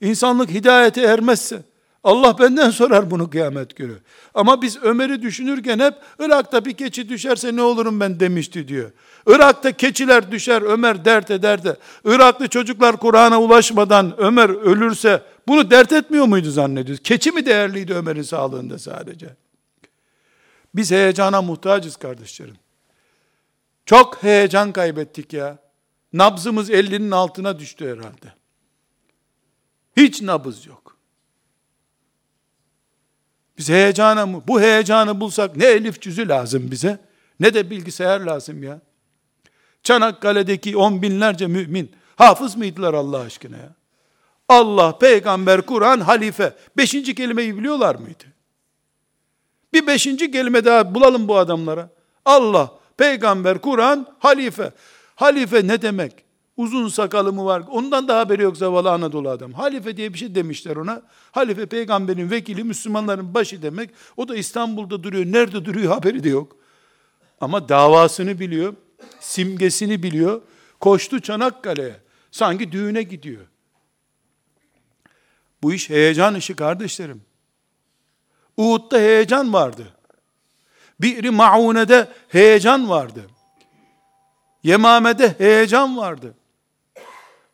[0.00, 1.62] insanlık hidayete ermezse,
[2.08, 3.94] Allah benden sorar bunu kıyamet günü.
[4.34, 8.90] Ama biz Ömer'i düşünürken hep Irak'ta bir keçi düşerse ne olurum ben demişti diyor.
[9.26, 15.92] Irak'ta keçiler düşer Ömer dert eder de Iraklı çocuklar Kur'an'a ulaşmadan Ömer ölürse bunu dert
[15.92, 17.02] etmiyor muydu zannediyoruz?
[17.02, 19.26] Keçi mi değerliydi Ömer'in sağlığında sadece?
[20.74, 22.56] Biz heyecana muhtacız kardeşlerim.
[23.86, 25.58] Çok heyecan kaybettik ya.
[26.12, 28.32] Nabzımız 50'nin altına düştü herhalde.
[29.96, 30.87] Hiç nabız yok.
[33.58, 34.42] Biz heyecana mı?
[34.48, 36.98] Bu heyecanı bulsak ne elif cüzü lazım bize
[37.40, 38.80] ne de bilgisayar lazım ya.
[39.82, 43.74] Çanakkale'deki on binlerce mümin hafız mıydılar Allah aşkına ya?
[44.48, 46.52] Allah, peygamber, Kur'an, halife.
[46.76, 48.24] Beşinci kelimeyi biliyorlar mıydı?
[49.72, 51.90] Bir beşinci kelime daha bulalım bu adamlara.
[52.24, 54.72] Allah, peygamber, Kur'an, halife.
[55.14, 56.12] Halife ne demek?
[56.58, 57.62] Uzun sakalı mı var?
[57.70, 59.52] Ondan da haberi yok zavallı Anadolu adam.
[59.52, 61.02] Halife diye bir şey demişler ona.
[61.32, 63.90] Halife peygamberin vekili, Müslümanların başı demek.
[64.16, 65.26] O da İstanbul'da duruyor.
[65.26, 66.56] Nerede duruyor haberi de yok.
[67.40, 68.74] Ama davasını biliyor.
[69.20, 70.42] Simgesini biliyor.
[70.80, 71.96] Koştu Çanakkale'ye.
[72.30, 73.46] Sanki düğüne gidiyor.
[75.62, 77.22] Bu iş heyecan işi kardeşlerim.
[78.56, 79.86] Uhud'da heyecan vardı.
[81.00, 83.20] Bir Ma'une'de heyecan vardı.
[84.62, 86.34] Yemame'de heyecan vardı.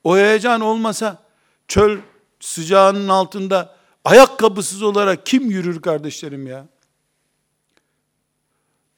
[0.05, 1.23] O heyecan olmasa
[1.69, 1.99] çöl
[2.41, 6.67] sıcağının altında ayakkabısız olarak kim yürür kardeşlerim ya?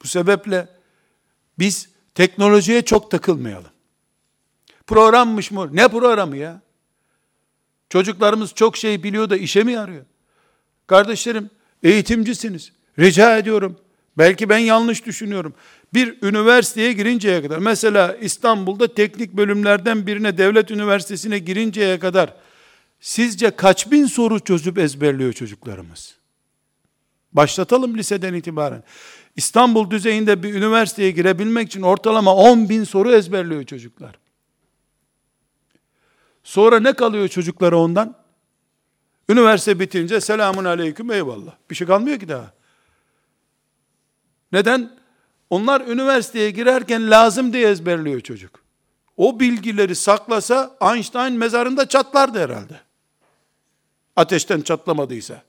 [0.03, 0.67] Bu sebeple
[1.59, 3.71] biz teknolojiye çok takılmayalım.
[4.87, 5.69] Programmış mı?
[5.71, 6.61] Ne programı ya?
[7.89, 10.05] Çocuklarımız çok şey biliyor da işe mi yarıyor?
[10.87, 11.49] Kardeşlerim
[11.83, 12.71] eğitimcisiniz.
[12.99, 13.79] Rica ediyorum.
[14.17, 15.53] Belki ben yanlış düşünüyorum.
[15.93, 22.33] Bir üniversiteye girinceye kadar, mesela İstanbul'da teknik bölümlerden birine devlet üniversitesine girinceye kadar,
[22.99, 26.15] sizce kaç bin soru çözüp ezberliyor çocuklarımız?
[27.33, 28.83] Başlatalım liseden itibaren.
[29.35, 34.15] İstanbul düzeyinde bir üniversiteye girebilmek için ortalama 10 bin soru ezberliyor çocuklar.
[36.43, 38.15] Sonra ne kalıyor çocuklara ondan?
[39.29, 41.55] Üniversite bitince selamun aleyküm eyvallah.
[41.69, 42.56] Bir şey kalmıyor ki daha.
[44.51, 44.97] Neden?
[45.49, 48.63] Onlar üniversiteye girerken lazım diye ezberliyor çocuk.
[49.17, 52.81] O bilgileri saklasa Einstein mezarında çatlardı herhalde.
[54.15, 55.43] Ateşten çatlamadıysa.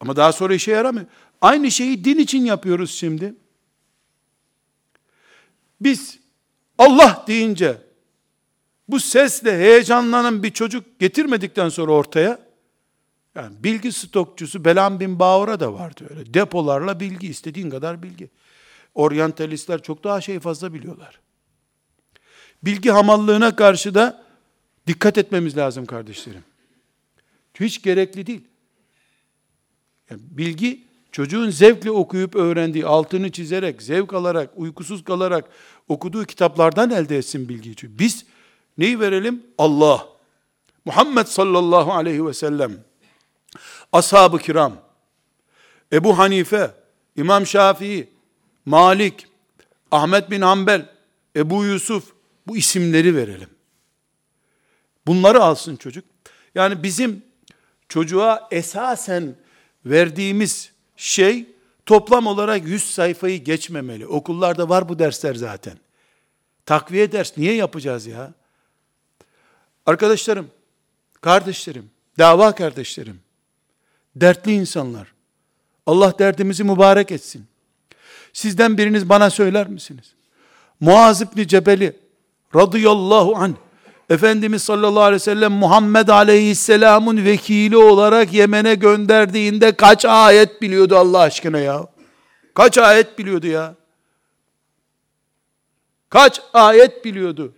[0.00, 1.06] Ama daha sonra işe yaramıyor.
[1.40, 3.34] Aynı şeyi din için yapıyoruz şimdi.
[5.80, 6.18] Biz
[6.78, 7.82] Allah deyince
[8.88, 12.47] bu sesle heyecanlanan bir çocuk getirmedikten sonra ortaya
[13.42, 16.34] yani bilgi stokçusu Belam bin Bağır'a da vardı öyle.
[16.34, 18.30] Depolarla bilgi, istediğin kadar bilgi.
[18.94, 21.20] Oryantalistler çok daha şey fazla biliyorlar.
[22.62, 24.24] Bilgi hamallığına karşı da
[24.86, 26.44] dikkat etmemiz lazım kardeşlerim.
[27.60, 28.44] Hiç gerekli değil.
[30.10, 35.44] Yani bilgi çocuğun zevkle okuyup öğrendiği, altını çizerek, zevk alarak, uykusuz kalarak
[35.88, 37.76] okuduğu kitaplardan elde etsin bilgiyi.
[37.82, 38.26] Biz
[38.78, 39.42] neyi verelim?
[39.58, 40.08] Allah.
[40.84, 42.87] Muhammed sallallahu aleyhi ve sellem,
[43.92, 44.76] ashab-ı kiram,
[45.92, 46.70] Ebu Hanife,
[47.16, 48.08] İmam Şafii,
[48.64, 49.26] Malik,
[49.90, 50.88] Ahmet bin Hanbel,
[51.36, 52.12] Ebu Yusuf,
[52.46, 53.50] bu isimleri verelim.
[55.06, 56.04] Bunları alsın çocuk.
[56.54, 57.22] Yani bizim
[57.88, 59.34] çocuğa esasen
[59.86, 61.46] verdiğimiz şey
[61.86, 64.06] toplam olarak 100 sayfayı geçmemeli.
[64.06, 65.78] Okullarda var bu dersler zaten.
[66.66, 68.32] Takviye ders niye yapacağız ya?
[69.86, 70.50] Arkadaşlarım,
[71.20, 73.20] kardeşlerim, dava kardeşlerim,
[74.20, 75.12] dertli insanlar.
[75.86, 77.46] Allah derdimizi mübarek etsin.
[78.32, 80.14] Sizden biriniz bana söyler misiniz?
[80.80, 81.96] Muaz İbni Cebeli
[82.54, 83.54] radıyallahu anh
[84.10, 91.18] Efendimiz sallallahu aleyhi ve sellem Muhammed aleyhisselamın vekili olarak Yemen'e gönderdiğinde kaç ayet biliyordu Allah
[91.18, 91.86] aşkına ya?
[92.54, 93.74] Kaç ayet biliyordu ya?
[96.10, 97.54] Kaç ayet biliyordu?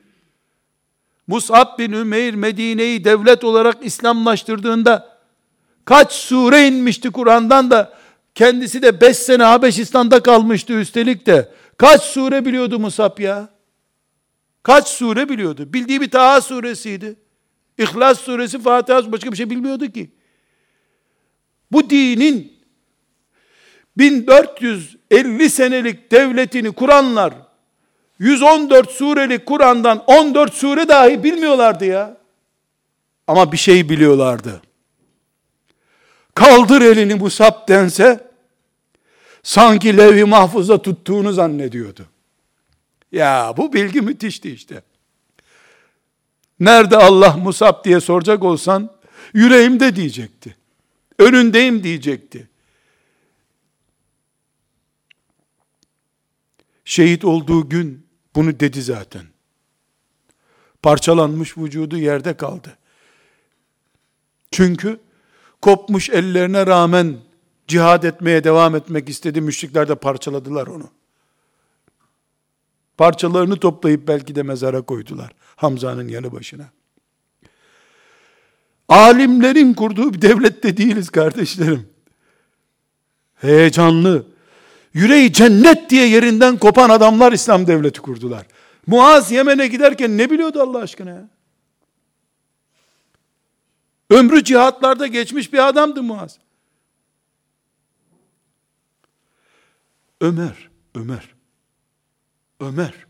[1.27, 5.10] Mus'ab bin Ümeyr Medine'yi devlet olarak İslamlaştırdığında
[5.91, 8.01] kaç sure inmişti Kur'an'dan da
[8.35, 11.53] Kendisi de 5 sene Habeşistan'da kalmıştı üstelik de.
[11.77, 13.49] Kaç sure biliyordu Musab ya?
[14.63, 15.73] Kaç sure biliyordu?
[15.73, 17.17] Bildiği bir Taha suresiydi.
[17.79, 20.11] İhlas suresi, Fatiha başka bir şey bilmiyordu ki.
[21.73, 22.53] Bu dinin
[23.99, 27.35] 1450 senelik devletini kuranlar
[28.19, 32.17] 114 surelik Kur'an'dan 14 sure dahi bilmiyorlardı ya.
[33.27, 34.63] Ama bir şey biliyorlardı.
[36.41, 38.31] Kaldır elini Musab dense
[39.43, 42.07] sanki levh-i mahfuzda tuttuğunu zannediyordu.
[43.13, 44.83] Ya bu bilgi müthişti işte.
[46.61, 48.91] Nerede Allah Musab diye soracak olsan
[49.35, 50.57] yüreğimde diyecekti.
[51.19, 52.49] Önündeyim diyecekti.
[56.85, 59.27] Şehit olduğu gün bunu dedi zaten.
[60.83, 62.79] Parçalanmış vücudu yerde kaldı.
[64.51, 65.01] Çünkü
[65.61, 67.17] kopmuş ellerine rağmen
[67.69, 69.41] cihad etmeye devam etmek istedi.
[69.41, 70.91] Müşrikler de parçaladılar onu.
[72.99, 75.33] Parçalarını toplayıp belki de mezara koydular.
[75.57, 76.65] Hamza'nın yanı başına.
[78.89, 81.89] Alimlerin kurduğu bir devlette değiliz kardeşlerim.
[83.35, 84.27] Heyecanlı,
[84.95, 88.47] yüreği cennet diye yerinden kopan adamlar İslam devleti kurdular.
[88.87, 91.29] Muaz Yemen'e giderken ne biliyordu Allah aşkına ya?
[94.11, 96.39] Ömrü cihatlarda geçmiş bir adamdı Muaz.
[100.21, 101.35] Ömer, Ömer,
[102.61, 103.07] Ömer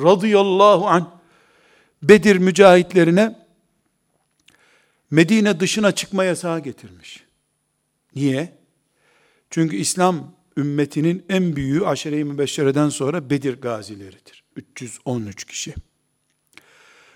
[0.00, 1.20] radıyallahu an
[2.02, 3.46] Bedir mücahitlerine
[5.10, 7.24] Medine dışına çıkma yasağı getirmiş.
[8.14, 8.58] Niye?
[9.50, 11.80] Çünkü İslam ümmetinin en büyüğü
[12.24, 14.44] mübeşşereden sonra Bedir gazileridir.
[14.56, 15.74] 313 kişi.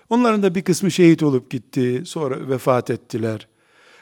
[0.09, 2.03] Onların da bir kısmı şehit olup gitti.
[2.05, 3.47] Sonra vefat ettiler.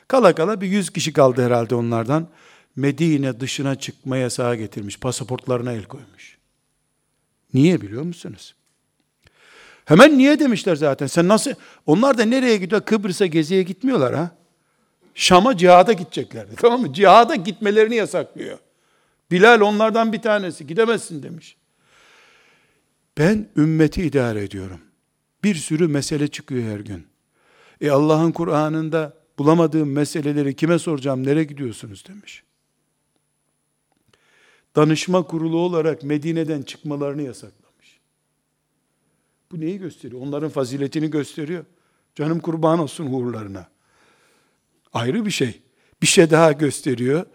[0.07, 2.27] Kala kala bir yüz kişi kaldı herhalde onlardan.
[2.75, 4.99] Medine dışına çıkma yasağı getirmiş.
[4.99, 6.37] Pasaportlarına el koymuş.
[7.53, 8.55] Niye biliyor musunuz?
[9.85, 11.07] Hemen niye demişler zaten.
[11.07, 11.51] Sen nasıl?
[11.85, 12.81] Onlar da nereye gidiyor?
[12.81, 14.31] Kıbrıs'a geziye gitmiyorlar ha.
[15.15, 16.55] Şam'a cihada gideceklerdi.
[16.61, 16.93] Tamam mı?
[16.93, 18.57] Cihada gitmelerini yasaklıyor.
[19.31, 20.67] Bilal onlardan bir tanesi.
[20.67, 21.57] Gidemezsin demiş.
[23.17, 24.79] Ben ümmeti idare ediyorum.
[25.43, 27.07] Bir sürü mesele çıkıyor her gün.
[27.81, 32.43] E Allah'ın Kur'an'ında bulamadığım meseleleri kime soracağım, nereye gidiyorsunuz demiş.
[34.75, 37.99] Danışma kurulu olarak Medine'den çıkmalarını yasaklamış.
[39.51, 40.21] Bu neyi gösteriyor?
[40.21, 41.65] Onların faziletini gösteriyor.
[42.15, 43.67] Canım kurban olsun uğurlarına.
[44.93, 45.61] Ayrı bir şey.
[46.01, 47.25] Bir şey daha gösteriyor.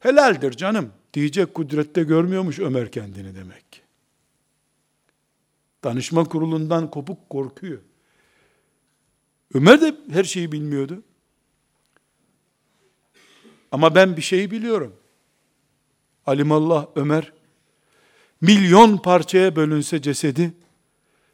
[0.00, 3.79] Helaldir canım diyecek kudrette görmüyormuş Ömer kendini demek ki.
[5.84, 7.78] Danışma kurulundan kopuk korkuyor.
[9.54, 11.02] Ömer de her şeyi bilmiyordu.
[13.72, 14.96] Ama ben bir şeyi biliyorum.
[16.26, 17.32] Alimallah Ömer
[18.40, 20.52] milyon parçaya bölünse cesedi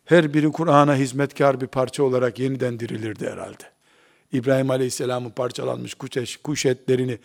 [0.04, 3.64] her biri Kur'an'a hizmetkar bir parça olarak yeniden dirilirdi herhalde.
[4.32, 7.18] İbrahim Aleyhisselam'ın parçalanmış kuş, kuş etlerini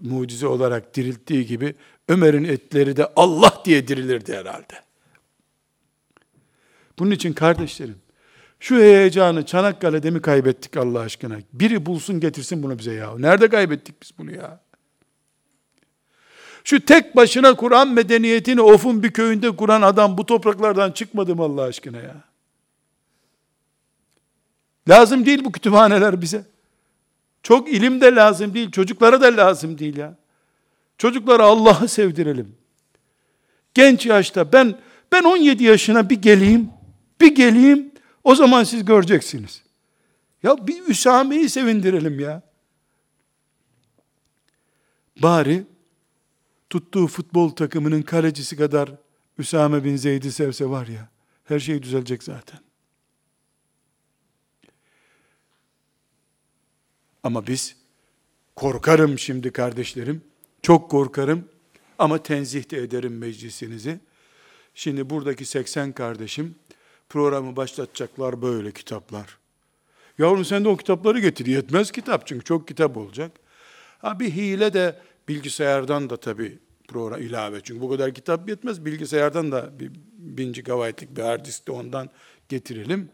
[0.00, 1.74] mucize olarak dirilttiği gibi
[2.08, 4.74] Ömer'in etleri de Allah diye dirilirdi herhalde.
[6.98, 7.98] Bunun için kardeşlerim,
[8.60, 11.38] şu heyecanı Çanakkale'de mi kaybettik Allah aşkına?
[11.52, 13.18] Biri bulsun getirsin bunu bize ya.
[13.18, 14.60] Nerede kaybettik biz bunu ya?
[16.64, 21.62] Şu tek başına Kur'an medeniyetini Of'un bir köyünde kuran adam bu topraklardan çıkmadı mı Allah
[21.62, 22.14] aşkına ya?
[24.88, 26.44] Lazım değil bu kütüphaneler bize.
[27.42, 30.16] Çok ilim de lazım değil, çocuklara da lazım değil ya.
[30.98, 32.56] Çocuklara Allah'ı sevdirelim.
[33.74, 34.78] Genç yaşta ben
[35.12, 36.70] ben 17 yaşına bir geleyim.
[37.20, 37.92] Bir geleyim.
[38.24, 39.62] O zaman siz göreceksiniz.
[40.42, 42.42] Ya bir Üsame'yi sevindirelim ya.
[45.22, 45.64] Bari
[46.70, 48.92] tuttuğu futbol takımının kalecisi kadar
[49.38, 51.08] Üsame bin Zeyd'i sevse var ya,
[51.44, 52.60] her şey düzelecek zaten.
[57.22, 57.76] Ama biz
[58.56, 60.22] korkarım şimdi kardeşlerim.
[60.62, 61.48] Çok korkarım
[61.98, 64.00] ama tenzih de ederim meclisinizi.
[64.74, 66.54] Şimdi buradaki 80 kardeşim
[67.08, 69.38] programı başlatacaklar böyle kitaplar.
[70.18, 71.46] Yavrum sen de o kitapları getir.
[71.46, 73.32] Yetmez kitap çünkü çok kitap olacak.
[73.98, 77.60] Ha bir hile de bilgisayardan da tabii program ilave.
[77.60, 78.84] Çünkü bu kadar kitap yetmez.
[78.84, 82.10] Bilgisayardan da bir bin gigabaytlık bir hard disk de ondan
[82.48, 83.10] getirelim.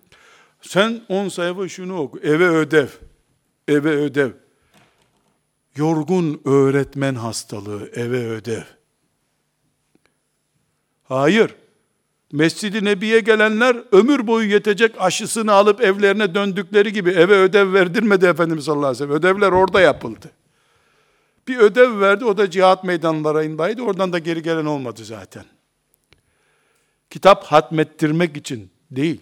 [0.63, 2.19] Sen 10 sayfa şunu oku.
[2.19, 2.89] Eve ödev.
[3.69, 4.31] Eve ödev.
[5.77, 8.63] Yorgun öğretmen hastalığı, eve ödev.
[11.05, 11.55] Hayır.
[12.33, 18.65] Mescid-i Nebi'ye gelenler ömür boyu yetecek aşısını alıp evlerine döndükleri gibi eve ödev verdirmedi Efendimiz
[18.65, 19.17] sallallahu aleyhi ve sellem.
[19.17, 20.31] Ödevler orada yapıldı.
[21.49, 23.83] Bir ödev verdi, o da cihat meydanlarındaydı.
[23.83, 25.45] Oradan da geri gelen olmadı zaten.
[27.11, 29.21] Kitap hatmettirmek için değil.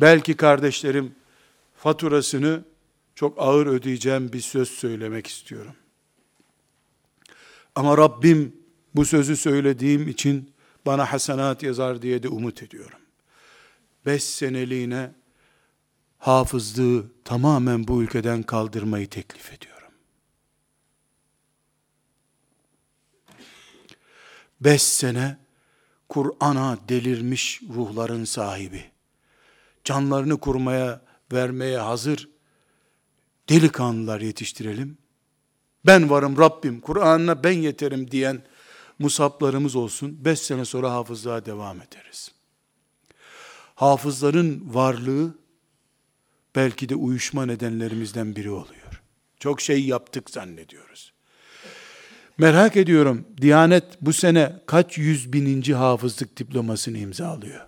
[0.00, 1.14] Belki kardeşlerim
[1.76, 2.64] faturasını
[3.14, 5.74] çok ağır ödeyeceğim bir söz söylemek istiyorum.
[7.74, 8.56] Ama Rabbim
[8.94, 10.53] bu sözü söylediğim için
[10.86, 12.98] bana hasenat yazar diye de umut ediyorum.
[14.06, 15.10] Beş seneliğine
[16.18, 19.74] hafızlığı tamamen bu ülkeden kaldırmayı teklif ediyorum.
[24.60, 25.36] Beş sene
[26.08, 28.84] Kur'an'a delirmiş ruhların sahibi,
[29.84, 31.00] canlarını kurmaya,
[31.32, 32.28] vermeye hazır
[33.48, 34.98] delikanlılar yetiştirelim.
[35.86, 38.42] Ben varım Rabbim, Kur'an'ına ben yeterim diyen
[38.98, 40.24] musaplarımız olsun.
[40.24, 42.32] Beş sene sonra hafızlığa devam ederiz.
[43.74, 45.34] Hafızların varlığı
[46.54, 49.02] belki de uyuşma nedenlerimizden biri oluyor.
[49.38, 51.12] Çok şey yaptık zannediyoruz.
[52.38, 57.60] Merak ediyorum, Diyanet bu sene kaç yüz bininci hafızlık diplomasını imzalıyor?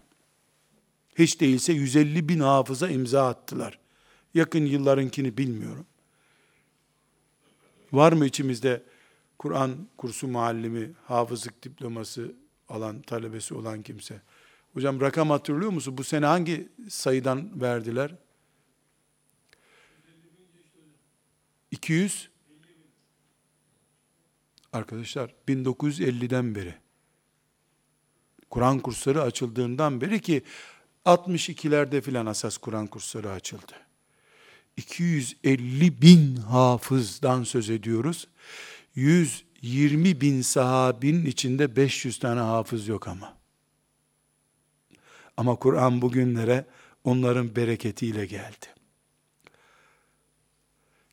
[1.18, 3.79] Hiç değilse 150 bin hafıza imza attılar.
[4.35, 5.87] Yakın yıllarınkini bilmiyorum.
[7.93, 8.83] Var mı içimizde
[9.39, 12.34] Kur'an kursu muallimi, hafızlık diploması
[12.68, 14.20] alan, talebesi olan kimse?
[14.74, 15.99] Hocam rakam hatırlıyor musun?
[15.99, 18.14] Bu sene hangi sayıdan verdiler?
[21.70, 22.28] 200
[24.72, 26.74] Arkadaşlar 1950'den beri
[28.51, 30.43] Kur'an kursları açıldığından beri ki
[31.05, 33.72] 62'lerde filan asas Kur'an kursları açıldı.
[34.76, 38.28] 250 bin hafızdan söz ediyoruz.
[38.97, 43.37] 120 bin sahabinin içinde 500 tane hafız yok ama.
[45.37, 46.65] Ama Kur'an bugünlere
[47.05, 48.67] onların bereketiyle geldi.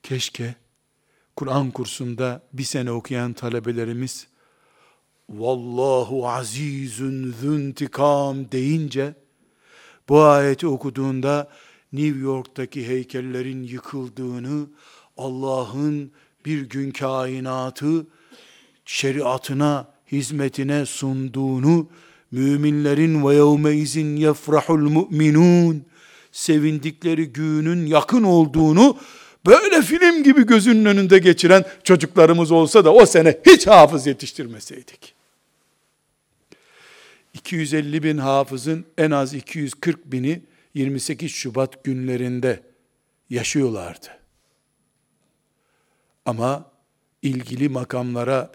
[0.03, 0.55] Keşke
[1.35, 4.27] Kur'an kursunda bir sene okuyan talebelerimiz
[5.29, 9.13] Vallahu azizun zuntikam deyince
[10.09, 11.49] bu ayeti okuduğunda
[11.93, 14.67] New York'taki heykellerin yıkıldığını,
[15.17, 16.11] Allah'ın
[16.45, 18.07] bir gün kainatı
[18.85, 21.89] şeriatına, hizmetine sunduğunu,
[22.31, 25.85] müminlerin ve yevme izin yefrahul mu'minun
[26.31, 28.97] sevindikleri günün yakın olduğunu
[29.45, 35.13] böyle film gibi gözünün önünde geçiren çocuklarımız olsa da o sene hiç hafız yetiştirmeseydik.
[37.33, 40.41] 250 bin hafızın en az 240 bini
[40.73, 42.59] 28 Şubat günlerinde
[43.29, 44.22] yaşıyorlardı.
[46.25, 46.71] Ama
[47.21, 48.51] ilgili makamlara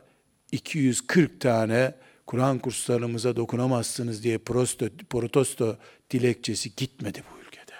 [0.52, 1.94] 240 tane
[2.26, 5.76] Kur'an kurslarımıza dokunamazsınız diye prosto, protesto
[6.10, 7.74] dilekçesi gitmedi bu ülkede.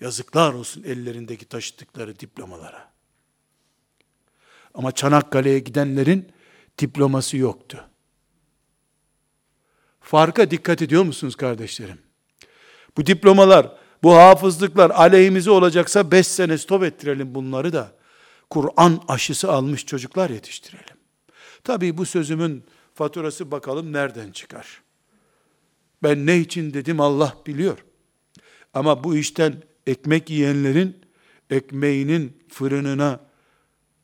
[0.00, 2.92] Yazıklar olsun ellerindeki taşıdıkları diplomalara.
[4.74, 6.32] Ama Çanakkale'ye gidenlerin
[6.78, 7.88] diploması yoktu.
[10.00, 11.98] Farka dikkat ediyor musunuz kardeşlerim?
[12.96, 18.01] Bu diplomalar, bu hafızlıklar aleyhimize olacaksa beş sene stop ettirelim bunları da.
[18.52, 20.96] Kur'an aşısı almış çocuklar yetiştirelim.
[21.64, 24.82] Tabii bu sözümün faturası bakalım nereden çıkar.
[26.02, 27.84] Ben ne için dedim Allah biliyor.
[28.74, 30.96] Ama bu işten ekmek yiyenlerin
[31.50, 33.20] ekmeğinin fırınına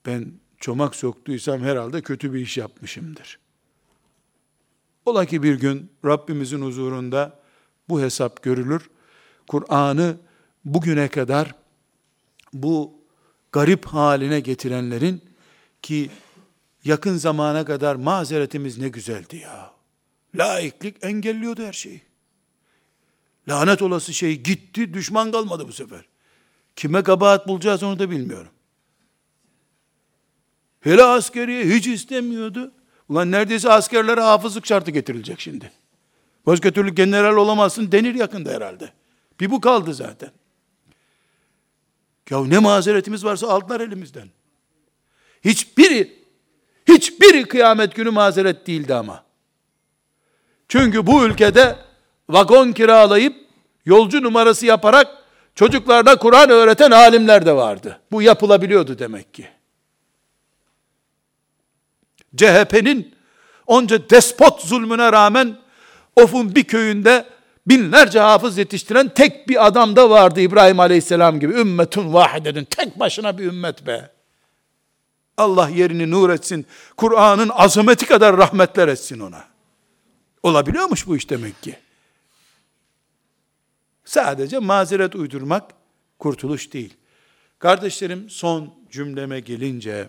[0.07, 3.39] ben çomak soktuysam herhalde kötü bir iş yapmışımdır.
[5.07, 7.41] Ola ki bir gün Rabbimizin huzurunda
[7.89, 8.91] bu hesap görülür.
[9.49, 10.17] Kur'an'ı
[10.65, 11.55] bugüne kadar
[12.53, 12.98] bu
[13.53, 15.23] garip haline getirenlerin
[15.83, 16.11] ki
[16.85, 19.73] yakın zamana kadar mazeretimiz ne güzeldi ya.
[20.35, 22.03] Laiklik engelliyordu her şeyi.
[23.49, 26.05] Lanet olası şey gitti, düşman kalmadı bu sefer.
[26.77, 28.51] Kime kabahat bulacağız onu da bilmiyorum.
[30.81, 32.73] Hele askeriye hiç istemiyordu.
[33.09, 35.73] Ulan neredeyse askerlere hafızlık şartı getirilecek şimdi.
[36.47, 38.93] Başka türlü general olamazsın denir yakında herhalde.
[39.41, 40.31] Bir bu kaldı zaten.
[42.31, 44.29] Ya ne mazeretimiz varsa aldılar elimizden.
[45.45, 46.25] Hiçbiri,
[46.89, 49.25] hiçbiri kıyamet günü mazeret değildi ama.
[50.69, 51.77] Çünkü bu ülkede
[52.29, 53.37] vagon kiralayıp
[53.85, 55.09] yolcu numarası yaparak
[55.55, 58.01] çocuklarına Kur'an öğreten alimler de vardı.
[58.13, 59.49] Bu yapılabiliyordu demek ki.
[62.37, 63.15] CHP'nin
[63.67, 65.57] onca despot zulmüne rağmen
[66.17, 67.25] Of'un bir köyünde
[67.69, 71.55] binlerce hafız yetiştiren tek bir adam da vardı İbrahim Aleyhisselam gibi.
[71.55, 72.65] Ümmetun vahidedin.
[72.65, 74.11] Tek başına bir ümmet be.
[75.37, 76.67] Allah yerini nur etsin.
[76.97, 79.45] Kur'an'ın azameti kadar rahmetler etsin ona.
[80.43, 81.79] Olabiliyormuş bu iş demek ki.
[84.05, 85.71] Sadece mazeret uydurmak
[86.19, 86.95] kurtuluş değil.
[87.59, 90.09] Kardeşlerim son cümleme gelince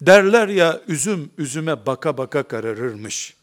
[0.00, 3.35] Derler ya üzüm üzüme baka baka kararırmış.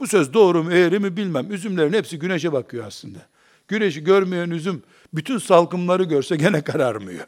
[0.00, 1.52] Bu söz doğru mu eğri mi bilmem.
[1.52, 3.18] Üzümlerin hepsi güneşe bakıyor aslında.
[3.68, 4.82] Güneşi görmeyen üzüm
[5.14, 7.26] bütün salkımları görse gene kararmıyor.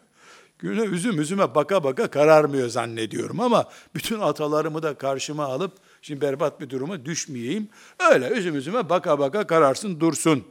[0.59, 6.61] Güne üzüm üzüme baka baka kararmıyor zannediyorum ama bütün atalarımı da karşıma alıp şimdi berbat
[6.61, 7.69] bir duruma düşmeyeyim.
[8.11, 10.45] Öyle üzüm üzüme baka baka kararsın dursun.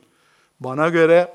[0.60, 1.34] Bana göre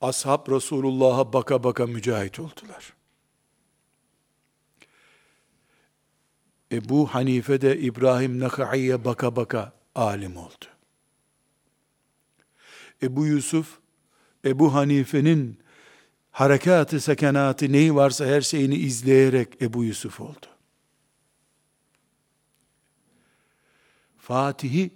[0.00, 2.97] ashab Resulullah'a baka baka mücahit oldular.
[6.72, 10.64] Ebu Hanife de İbrahim Nakai'ye baka baka alim oldu.
[13.02, 13.78] Ebu Yusuf,
[14.44, 15.58] Ebu Hanife'nin
[16.30, 20.46] harekatı, sekenatı neyi varsa her şeyini izleyerek Ebu Yusuf oldu.
[24.18, 24.90] Fatih'i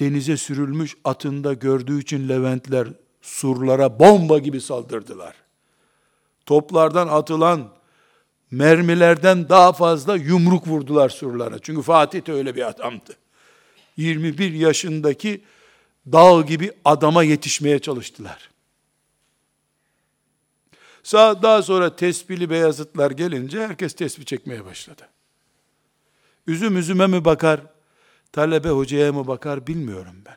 [0.00, 2.88] denize sürülmüş atında gördüğü için Leventler
[3.22, 5.34] surlara bomba gibi saldırdılar.
[6.46, 7.77] Toplardan atılan
[8.50, 11.58] mermilerden daha fazla yumruk vurdular surlara.
[11.58, 13.16] Çünkü Fatih de öyle bir adamdı.
[13.96, 15.44] 21 yaşındaki
[16.12, 18.50] dağ gibi adama yetişmeye çalıştılar.
[21.12, 25.08] Daha sonra tespili beyazıtlar gelince herkes tesbih çekmeye başladı.
[26.46, 27.60] Üzüm üzüme mi bakar,
[28.32, 30.36] talebe hocaya mı bakar bilmiyorum ben.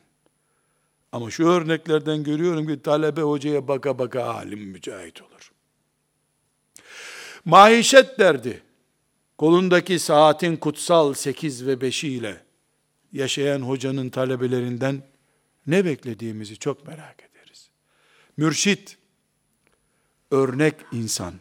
[1.11, 5.51] Ama şu örneklerden görüyorum ki talebe hocaya baka baka alim mücahit olur.
[7.45, 8.63] Maişet derdi.
[9.37, 12.43] Kolundaki saatin kutsal 8 ve 5'i ile
[13.13, 15.03] yaşayan hocanın talebelerinden
[15.67, 17.69] ne beklediğimizi çok merak ederiz.
[18.37, 18.97] Mürşit,
[20.31, 21.33] örnek insan.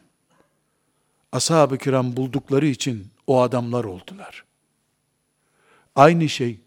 [1.32, 4.44] Ashab-ı kiram buldukları için o adamlar oldular.
[5.94, 6.60] Aynı şey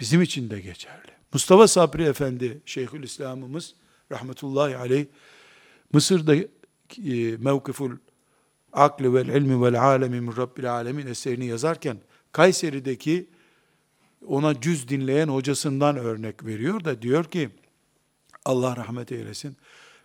[0.00, 1.12] bizim için de geçerli.
[1.32, 3.74] Mustafa Sabri Efendi, Şeyhülislam'ımız
[4.12, 5.06] rahmetullahi aleyh,
[5.92, 6.46] Mısır'da e,
[7.38, 7.90] mevkiful
[8.72, 11.98] akli vel ilmi vel alemi min rabbil alemin eserini yazarken
[12.32, 13.28] Kayseri'deki
[14.26, 17.50] ona cüz dinleyen hocasından örnek veriyor da diyor ki
[18.44, 19.56] Allah rahmet eylesin.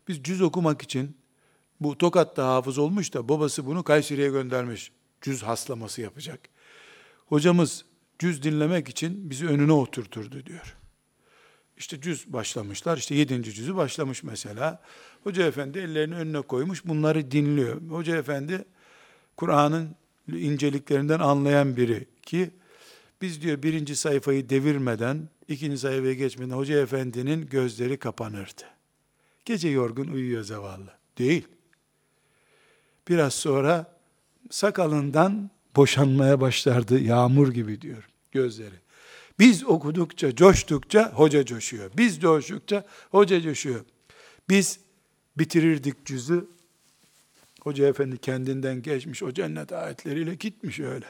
[0.08, 1.18] Biz cüz okumak için
[1.80, 4.92] bu Tokat'ta hafız olmuş da babası bunu Kayseri'ye göndermiş.
[5.22, 6.40] Cüz haslaması yapacak.
[7.26, 7.86] Hocamız
[8.20, 10.78] cüz dinlemek için bizi önüne oturturdu diyor.
[11.78, 12.98] İşte cüz başlamışlar.
[12.98, 14.82] İşte yedinci cüzü başlamış mesela.
[15.24, 16.86] Hoca efendi ellerini önüne koymuş.
[16.86, 17.82] Bunları dinliyor.
[17.90, 18.66] Hoca efendi
[19.38, 19.96] Kur'an'ın
[20.28, 22.52] inceliklerinden anlayan biri ki
[23.22, 28.64] biz diyor birinci sayfayı devirmeden ikinci sayfaya geçmeden hoca efendinin gözleri kapanırdı.
[29.46, 30.92] Gece yorgun uyuyor zavallı.
[31.18, 31.48] Değil.
[33.08, 33.98] Biraz sonra
[34.50, 38.76] sakalından boşanmaya başlardı yağmur gibi diyor gözleri.
[39.40, 41.92] Biz okudukça, coştukça hoca coşuyor.
[41.98, 43.86] Biz coştukça hoca coşuyor.
[44.50, 44.80] Biz
[45.38, 46.50] bitirirdik cüzü.
[47.62, 51.06] Hoca efendi kendinden geçmiş o cennet ayetleriyle gitmiş öyle.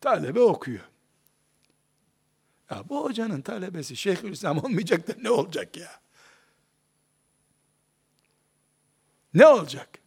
[0.00, 0.84] Talebe okuyor.
[2.70, 6.00] Ya bu hocanın talebesi Şeyhülislam olmayacak da ne olacak ya?
[9.34, 9.98] Ne olacak?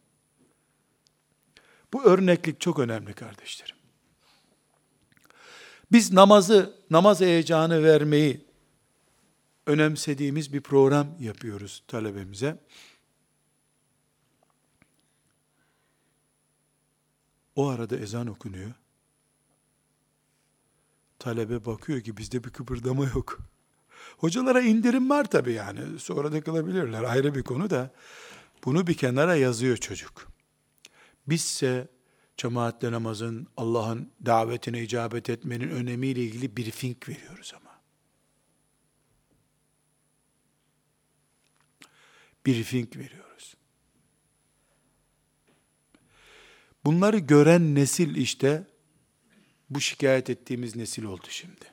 [1.92, 3.73] Bu örneklik çok önemli kardeşlerim.
[5.94, 8.44] Biz namazı, namaz heyecanı vermeyi
[9.66, 12.60] önemsediğimiz bir program yapıyoruz talebemize.
[17.56, 18.72] O arada ezan okunuyor.
[21.18, 23.38] Talebe bakıyor ki bizde bir kıpırdama yok.
[24.18, 25.98] Hocalara indirim var tabi yani.
[25.98, 27.02] Sonra da kılabilirler.
[27.02, 27.90] Ayrı bir konu da.
[28.64, 30.28] Bunu bir kenara yazıyor çocuk.
[31.26, 31.88] Bizse
[32.36, 37.80] cemaatle namazın, Allah'ın davetine icabet etmenin önemiyle ilgili bir fink veriyoruz ama.
[42.46, 43.54] Bir fink veriyoruz.
[46.84, 48.64] Bunları gören nesil işte
[49.70, 51.64] bu şikayet ettiğimiz nesil oldu şimdi.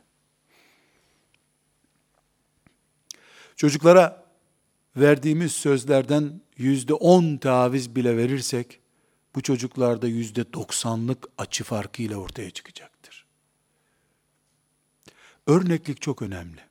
[3.56, 4.26] Çocuklara
[4.96, 8.81] verdiğimiz sözlerden yüzde on taviz bile verirsek,
[9.36, 13.26] bu çocuklarda yüzde doksanlık açı farkıyla ortaya çıkacaktır.
[15.48, 16.62] Örneklik çok önemli.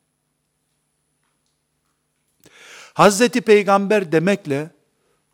[2.95, 4.71] Hazreti Peygamber demekle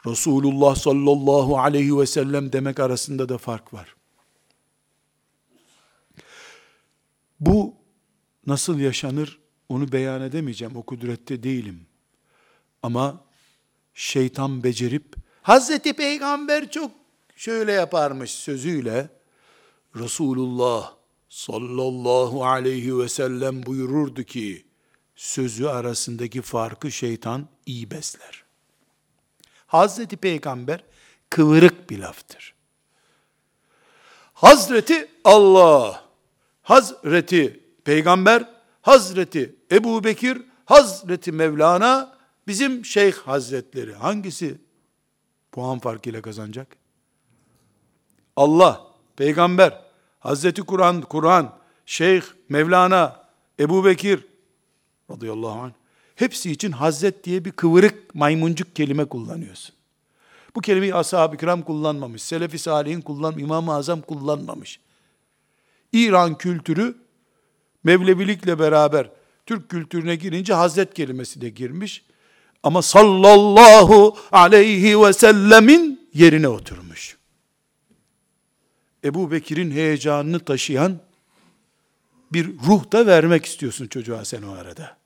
[0.07, 3.97] Resulullah sallallahu aleyhi ve sellem demek arasında da fark var.
[7.41, 7.75] Bu
[8.47, 10.77] nasıl yaşanır onu beyan edemeyeceğim.
[10.77, 11.87] O kudrette değilim.
[12.83, 13.25] Ama
[13.95, 17.06] şeytan becerip Hazreti Peygamber çok
[17.37, 19.09] şöyle yaparmış sözüyle
[19.97, 20.95] Resulullah
[21.29, 24.67] sallallahu aleyhi ve sellem buyururdu ki
[25.17, 28.45] sözü arasındaki farkı şeytan iyi besler.
[29.67, 30.85] Hazreti Peygamber
[31.31, 32.55] kıvırık bir laftır.
[34.33, 36.05] Hazreti Allah,
[36.63, 38.49] Hazreti Peygamber,
[38.83, 42.17] Hazreti Ebu Bekir, Hazreti Mevlana,
[42.47, 43.95] bizim Şeyh Hazretleri.
[43.95, 44.59] Hangisi
[45.53, 46.77] puan farkıyla kazanacak?
[48.37, 49.81] Allah, Peygamber,
[50.21, 51.53] Hazreti Kur'an, Kur'an,
[51.87, 53.23] Şeyh, Mevlana,
[53.61, 54.27] Ebu Bekir
[55.11, 55.73] radıyallahu anh.
[56.15, 59.75] Hepsi için Hazret diye bir kıvırık maymuncuk kelime kullanıyorsun.
[60.55, 62.23] Bu kelimeyi ashab-ı kiram kullanmamış.
[62.23, 64.81] Selefi salihin kullan, İmam-ı Azam kullanmamış.
[65.93, 66.95] İran kültürü
[67.85, 69.11] Mevlevilikle beraber
[69.47, 72.05] Türk kültürüne girince Hazret kelimesi de girmiş.
[72.63, 77.16] Ama sallallahu aleyhi ve sellemin yerine oturmuş.
[79.07, 81.01] Ebu Bekir'in heyecanını taşıyan
[82.33, 84.97] bir ruh da vermek istiyorsun çocuğa sen o arada.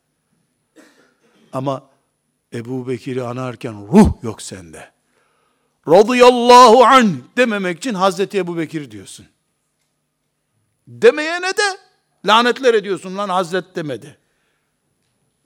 [1.52, 1.90] Ama
[2.52, 4.90] Ebu Bekir'i anarken ruh yok sende.
[5.88, 9.26] Radıyallahu anh dememek için Hazreti Ebu Bekir diyorsun.
[10.88, 11.78] Demeyene de
[12.26, 14.18] lanetler ediyorsun lan Hazret demedi.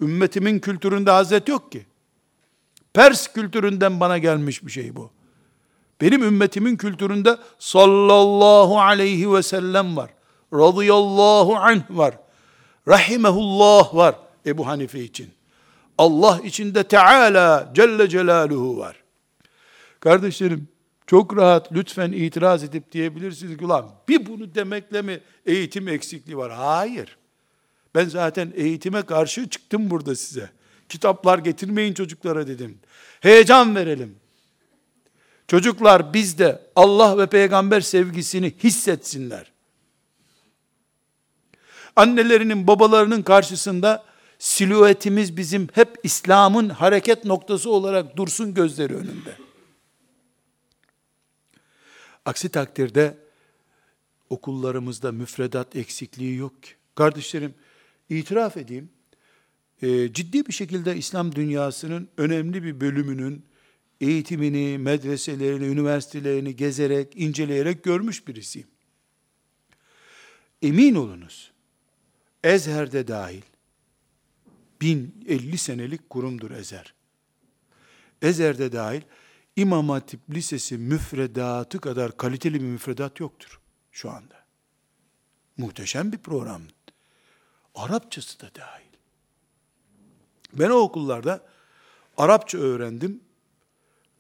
[0.01, 1.87] Ümmetimin kültüründe Hazret yok ki.
[2.93, 5.11] Pers kültüründen bana gelmiş bir şey bu.
[6.05, 10.11] Benim ümmetimin kültüründe sallallahu aleyhi ve sellem var.
[10.53, 12.15] Radıyallahu anh var.
[12.89, 14.15] Rahimehullah var
[14.47, 15.31] Ebu Hanife için.
[15.99, 18.97] Allah içinde Teala Celle Celaluhu var.
[20.01, 20.69] Kardeşlerim
[21.07, 26.53] çok rahat lütfen itiraz edip diyebilirsiniz ki ulan bir bunu demekle mi eğitim eksikliği var?
[26.53, 27.17] Hayır.
[27.95, 30.51] Ben zaten eğitime karşı çıktım burada size.
[30.89, 32.79] Kitaplar getirmeyin çocuklara dedim.
[33.21, 34.24] Heyecan verelim.
[35.49, 39.53] Çocuklar bizde Allah ve peygamber sevgisini hissetsinler.
[41.97, 44.05] Annelerinin babalarının karşısında
[44.39, 49.37] silüetimiz bizim hep İslam'ın hareket noktası olarak dursun gözleri önünde.
[52.25, 53.19] Aksi takdirde
[54.31, 56.71] okullarımızda müfredat eksikliği yok ki.
[56.95, 57.55] Kardeşlerim
[58.09, 58.91] itiraf edeyim,
[59.83, 63.45] e, ciddi bir şekilde İslam dünyasının önemli bir bölümünün
[64.01, 68.69] eğitimini, medreselerini, üniversitelerini gezerek, inceleyerek görmüş birisiyim.
[70.63, 71.53] Emin olunuz,
[72.45, 73.43] Ezher'de dahil,
[74.81, 76.95] 1050 senelik kurumdur Ezer.
[78.23, 79.03] Ezer'de dahil,
[79.57, 83.61] İmam Hatip Lisesi müfredatı kadar kaliteli bir müfredat yoktur
[83.93, 84.45] şu anda.
[85.57, 86.63] Muhteşem bir program.
[87.75, 88.85] Arapçası da dahil.
[90.53, 91.47] Ben o okullarda
[92.17, 93.21] Arapça öğrendim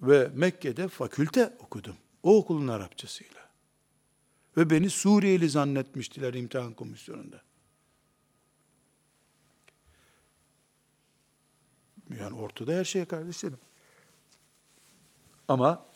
[0.03, 1.97] ve Mekke'de fakülte okudum.
[2.23, 3.51] O okulun Arapçasıyla.
[4.57, 7.43] Ve beni Suriyeli zannetmiştiler imtihan komisyonunda.
[12.21, 13.59] Yani ortada her şey kardeşlerim.
[15.49, 15.87] Ama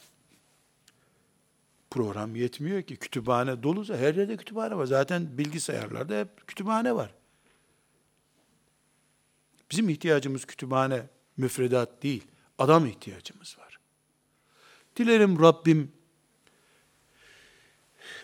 [1.91, 2.97] program yetmiyor ki.
[2.97, 4.87] Kütüphane dolusa her yerde kütüphane var.
[4.87, 7.15] Zaten bilgisayarlarda hep kütüphane var.
[9.71, 12.27] Bizim ihtiyacımız kütüphane, müfredat değil.
[12.59, 13.68] Adam ihtiyacımız var.
[14.99, 15.93] Dilerim Rabbim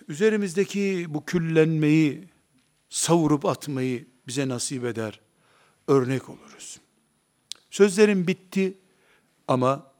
[0.09, 2.29] üzerimizdeki bu küllenmeyi
[2.89, 5.21] savurup atmayı bize nasip eder.
[5.89, 6.81] Örnek oluruz.
[7.71, 8.79] Sözlerim bitti
[9.49, 9.93] ama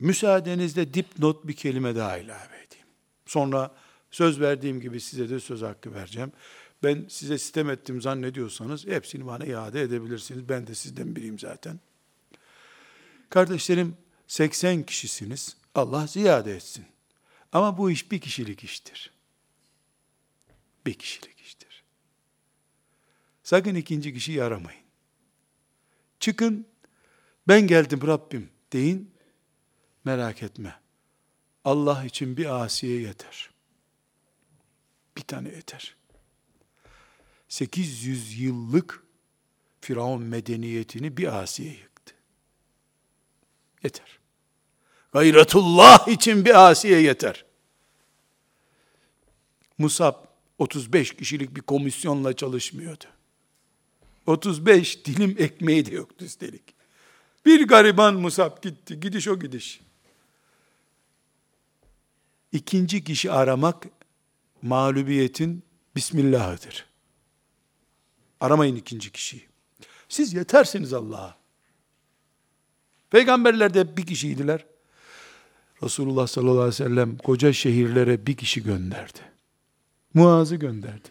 [0.00, 2.86] müsaadenizle dipnot bir kelime daha ilave edeyim.
[3.26, 3.74] Sonra
[4.10, 6.32] söz verdiğim gibi size de söz hakkı vereceğim.
[6.82, 10.48] Ben size sistem ettim zannediyorsanız hepsini bana iade edebilirsiniz.
[10.48, 11.80] Ben de sizden biriyim zaten.
[13.30, 15.59] Kardeşlerim 80 kişisiniz.
[15.74, 16.86] Allah ziyade etsin.
[17.52, 19.10] Ama bu iş bir kişilik iştir.
[20.86, 21.84] Bir kişilik iştir.
[23.42, 24.84] Sakın ikinci kişiyi aramayın.
[26.20, 26.66] Çıkın,
[27.48, 29.14] ben geldim Rabbim deyin,
[30.04, 30.80] merak etme.
[31.64, 33.50] Allah için bir asiye yeter.
[35.16, 35.96] Bir tane yeter.
[37.48, 39.04] 800 yıllık
[39.80, 42.14] Firavun medeniyetini bir asiye yıktı.
[43.84, 44.19] Yeter.
[45.12, 47.44] Gayretullah için bir asiye yeter.
[49.78, 50.14] Musab
[50.58, 53.04] 35 kişilik bir komisyonla çalışmıyordu.
[54.26, 56.62] 35 dilim ekmeği de yoktu üstelik.
[57.46, 59.00] Bir gariban Musab gitti.
[59.00, 59.80] Gidiş o gidiş.
[62.52, 63.86] İkinci kişi aramak
[64.62, 65.62] mağlubiyetin
[65.96, 66.86] Bismillah'ıdır.
[68.40, 69.48] Aramayın ikinci kişiyi.
[70.08, 71.36] Siz yetersiniz Allah'a.
[73.10, 74.69] Peygamberler de bir kişiydiler.
[75.82, 79.18] Resulullah sallallahu aleyhi ve sellem koca şehirlere bir kişi gönderdi.
[80.14, 81.08] Muaz'ı gönderdi.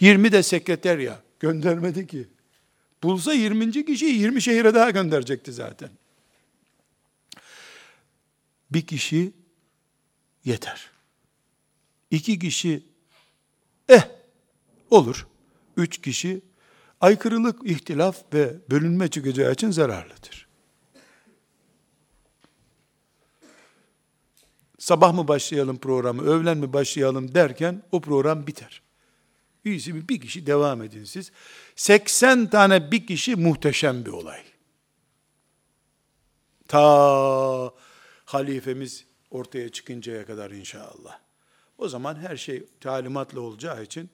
[0.00, 2.28] 20 de sekreter ya göndermedi ki.
[3.02, 3.84] Bulsa 20.
[3.84, 5.90] kişiyi 20 şehire daha gönderecekti zaten.
[8.70, 9.32] Bir kişi
[10.44, 10.90] yeter.
[12.10, 12.82] iki kişi
[13.88, 14.02] eh
[14.90, 15.26] olur.
[15.76, 16.42] Üç kişi
[17.00, 20.41] aykırılık, ihtilaf ve bölünme çıkacağı için zararlıdır.
[24.82, 28.82] Sabah mı başlayalım programı, öğlen mi başlayalım derken o program biter.
[29.64, 31.32] İyisi bir, kişi devam edin siz.
[31.76, 34.42] 80 tane bir kişi muhteşem bir olay.
[36.68, 37.72] Ta
[38.24, 41.18] halifemiz ortaya çıkıncaya kadar inşallah.
[41.78, 44.10] O zaman her şey talimatla olacağı için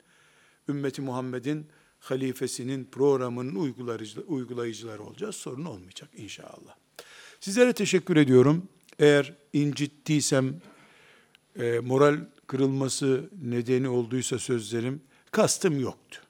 [0.68, 1.66] ümmeti Muhammed'in
[1.98, 5.36] halifesinin programının uygulayıcıları, uygulayıcıları olacağız.
[5.36, 6.76] Sorun olmayacak inşallah.
[7.40, 8.68] Sizlere teşekkür ediyorum.
[8.98, 10.60] Eğer incittiysem,
[11.56, 16.20] e, moral kırılması nedeni olduysa sözlerim, kastım yoktu.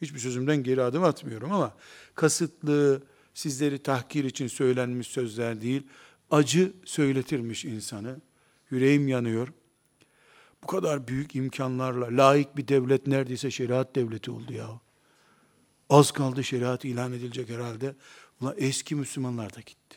[0.00, 1.76] Hiçbir sözümden geri adım atmıyorum ama
[2.14, 3.02] kasıtlı,
[3.34, 5.82] sizleri tahkir için söylenmiş sözler değil,
[6.30, 8.20] acı söyletirmiş insanı.
[8.70, 9.48] Yüreğim yanıyor.
[10.62, 14.80] Bu kadar büyük imkanlarla layık bir devlet neredeyse şeriat devleti oldu ya.
[15.90, 17.94] Az kaldı şeriat ilan edilecek herhalde.
[18.40, 19.96] Ulan eski Müslümanlar da gitti.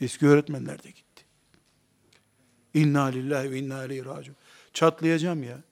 [0.00, 1.11] Eski öğretmenler de gitti.
[2.74, 4.36] İnna lillahi ve inna ileyhi raciun.
[4.72, 5.62] Çatlayacağım ya.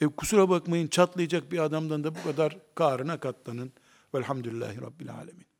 [0.00, 3.72] E kusura bakmayın çatlayacak bir adamdan da bu kadar karına katlanın.
[4.14, 5.51] Velhamdülillahi Rabbil alemin.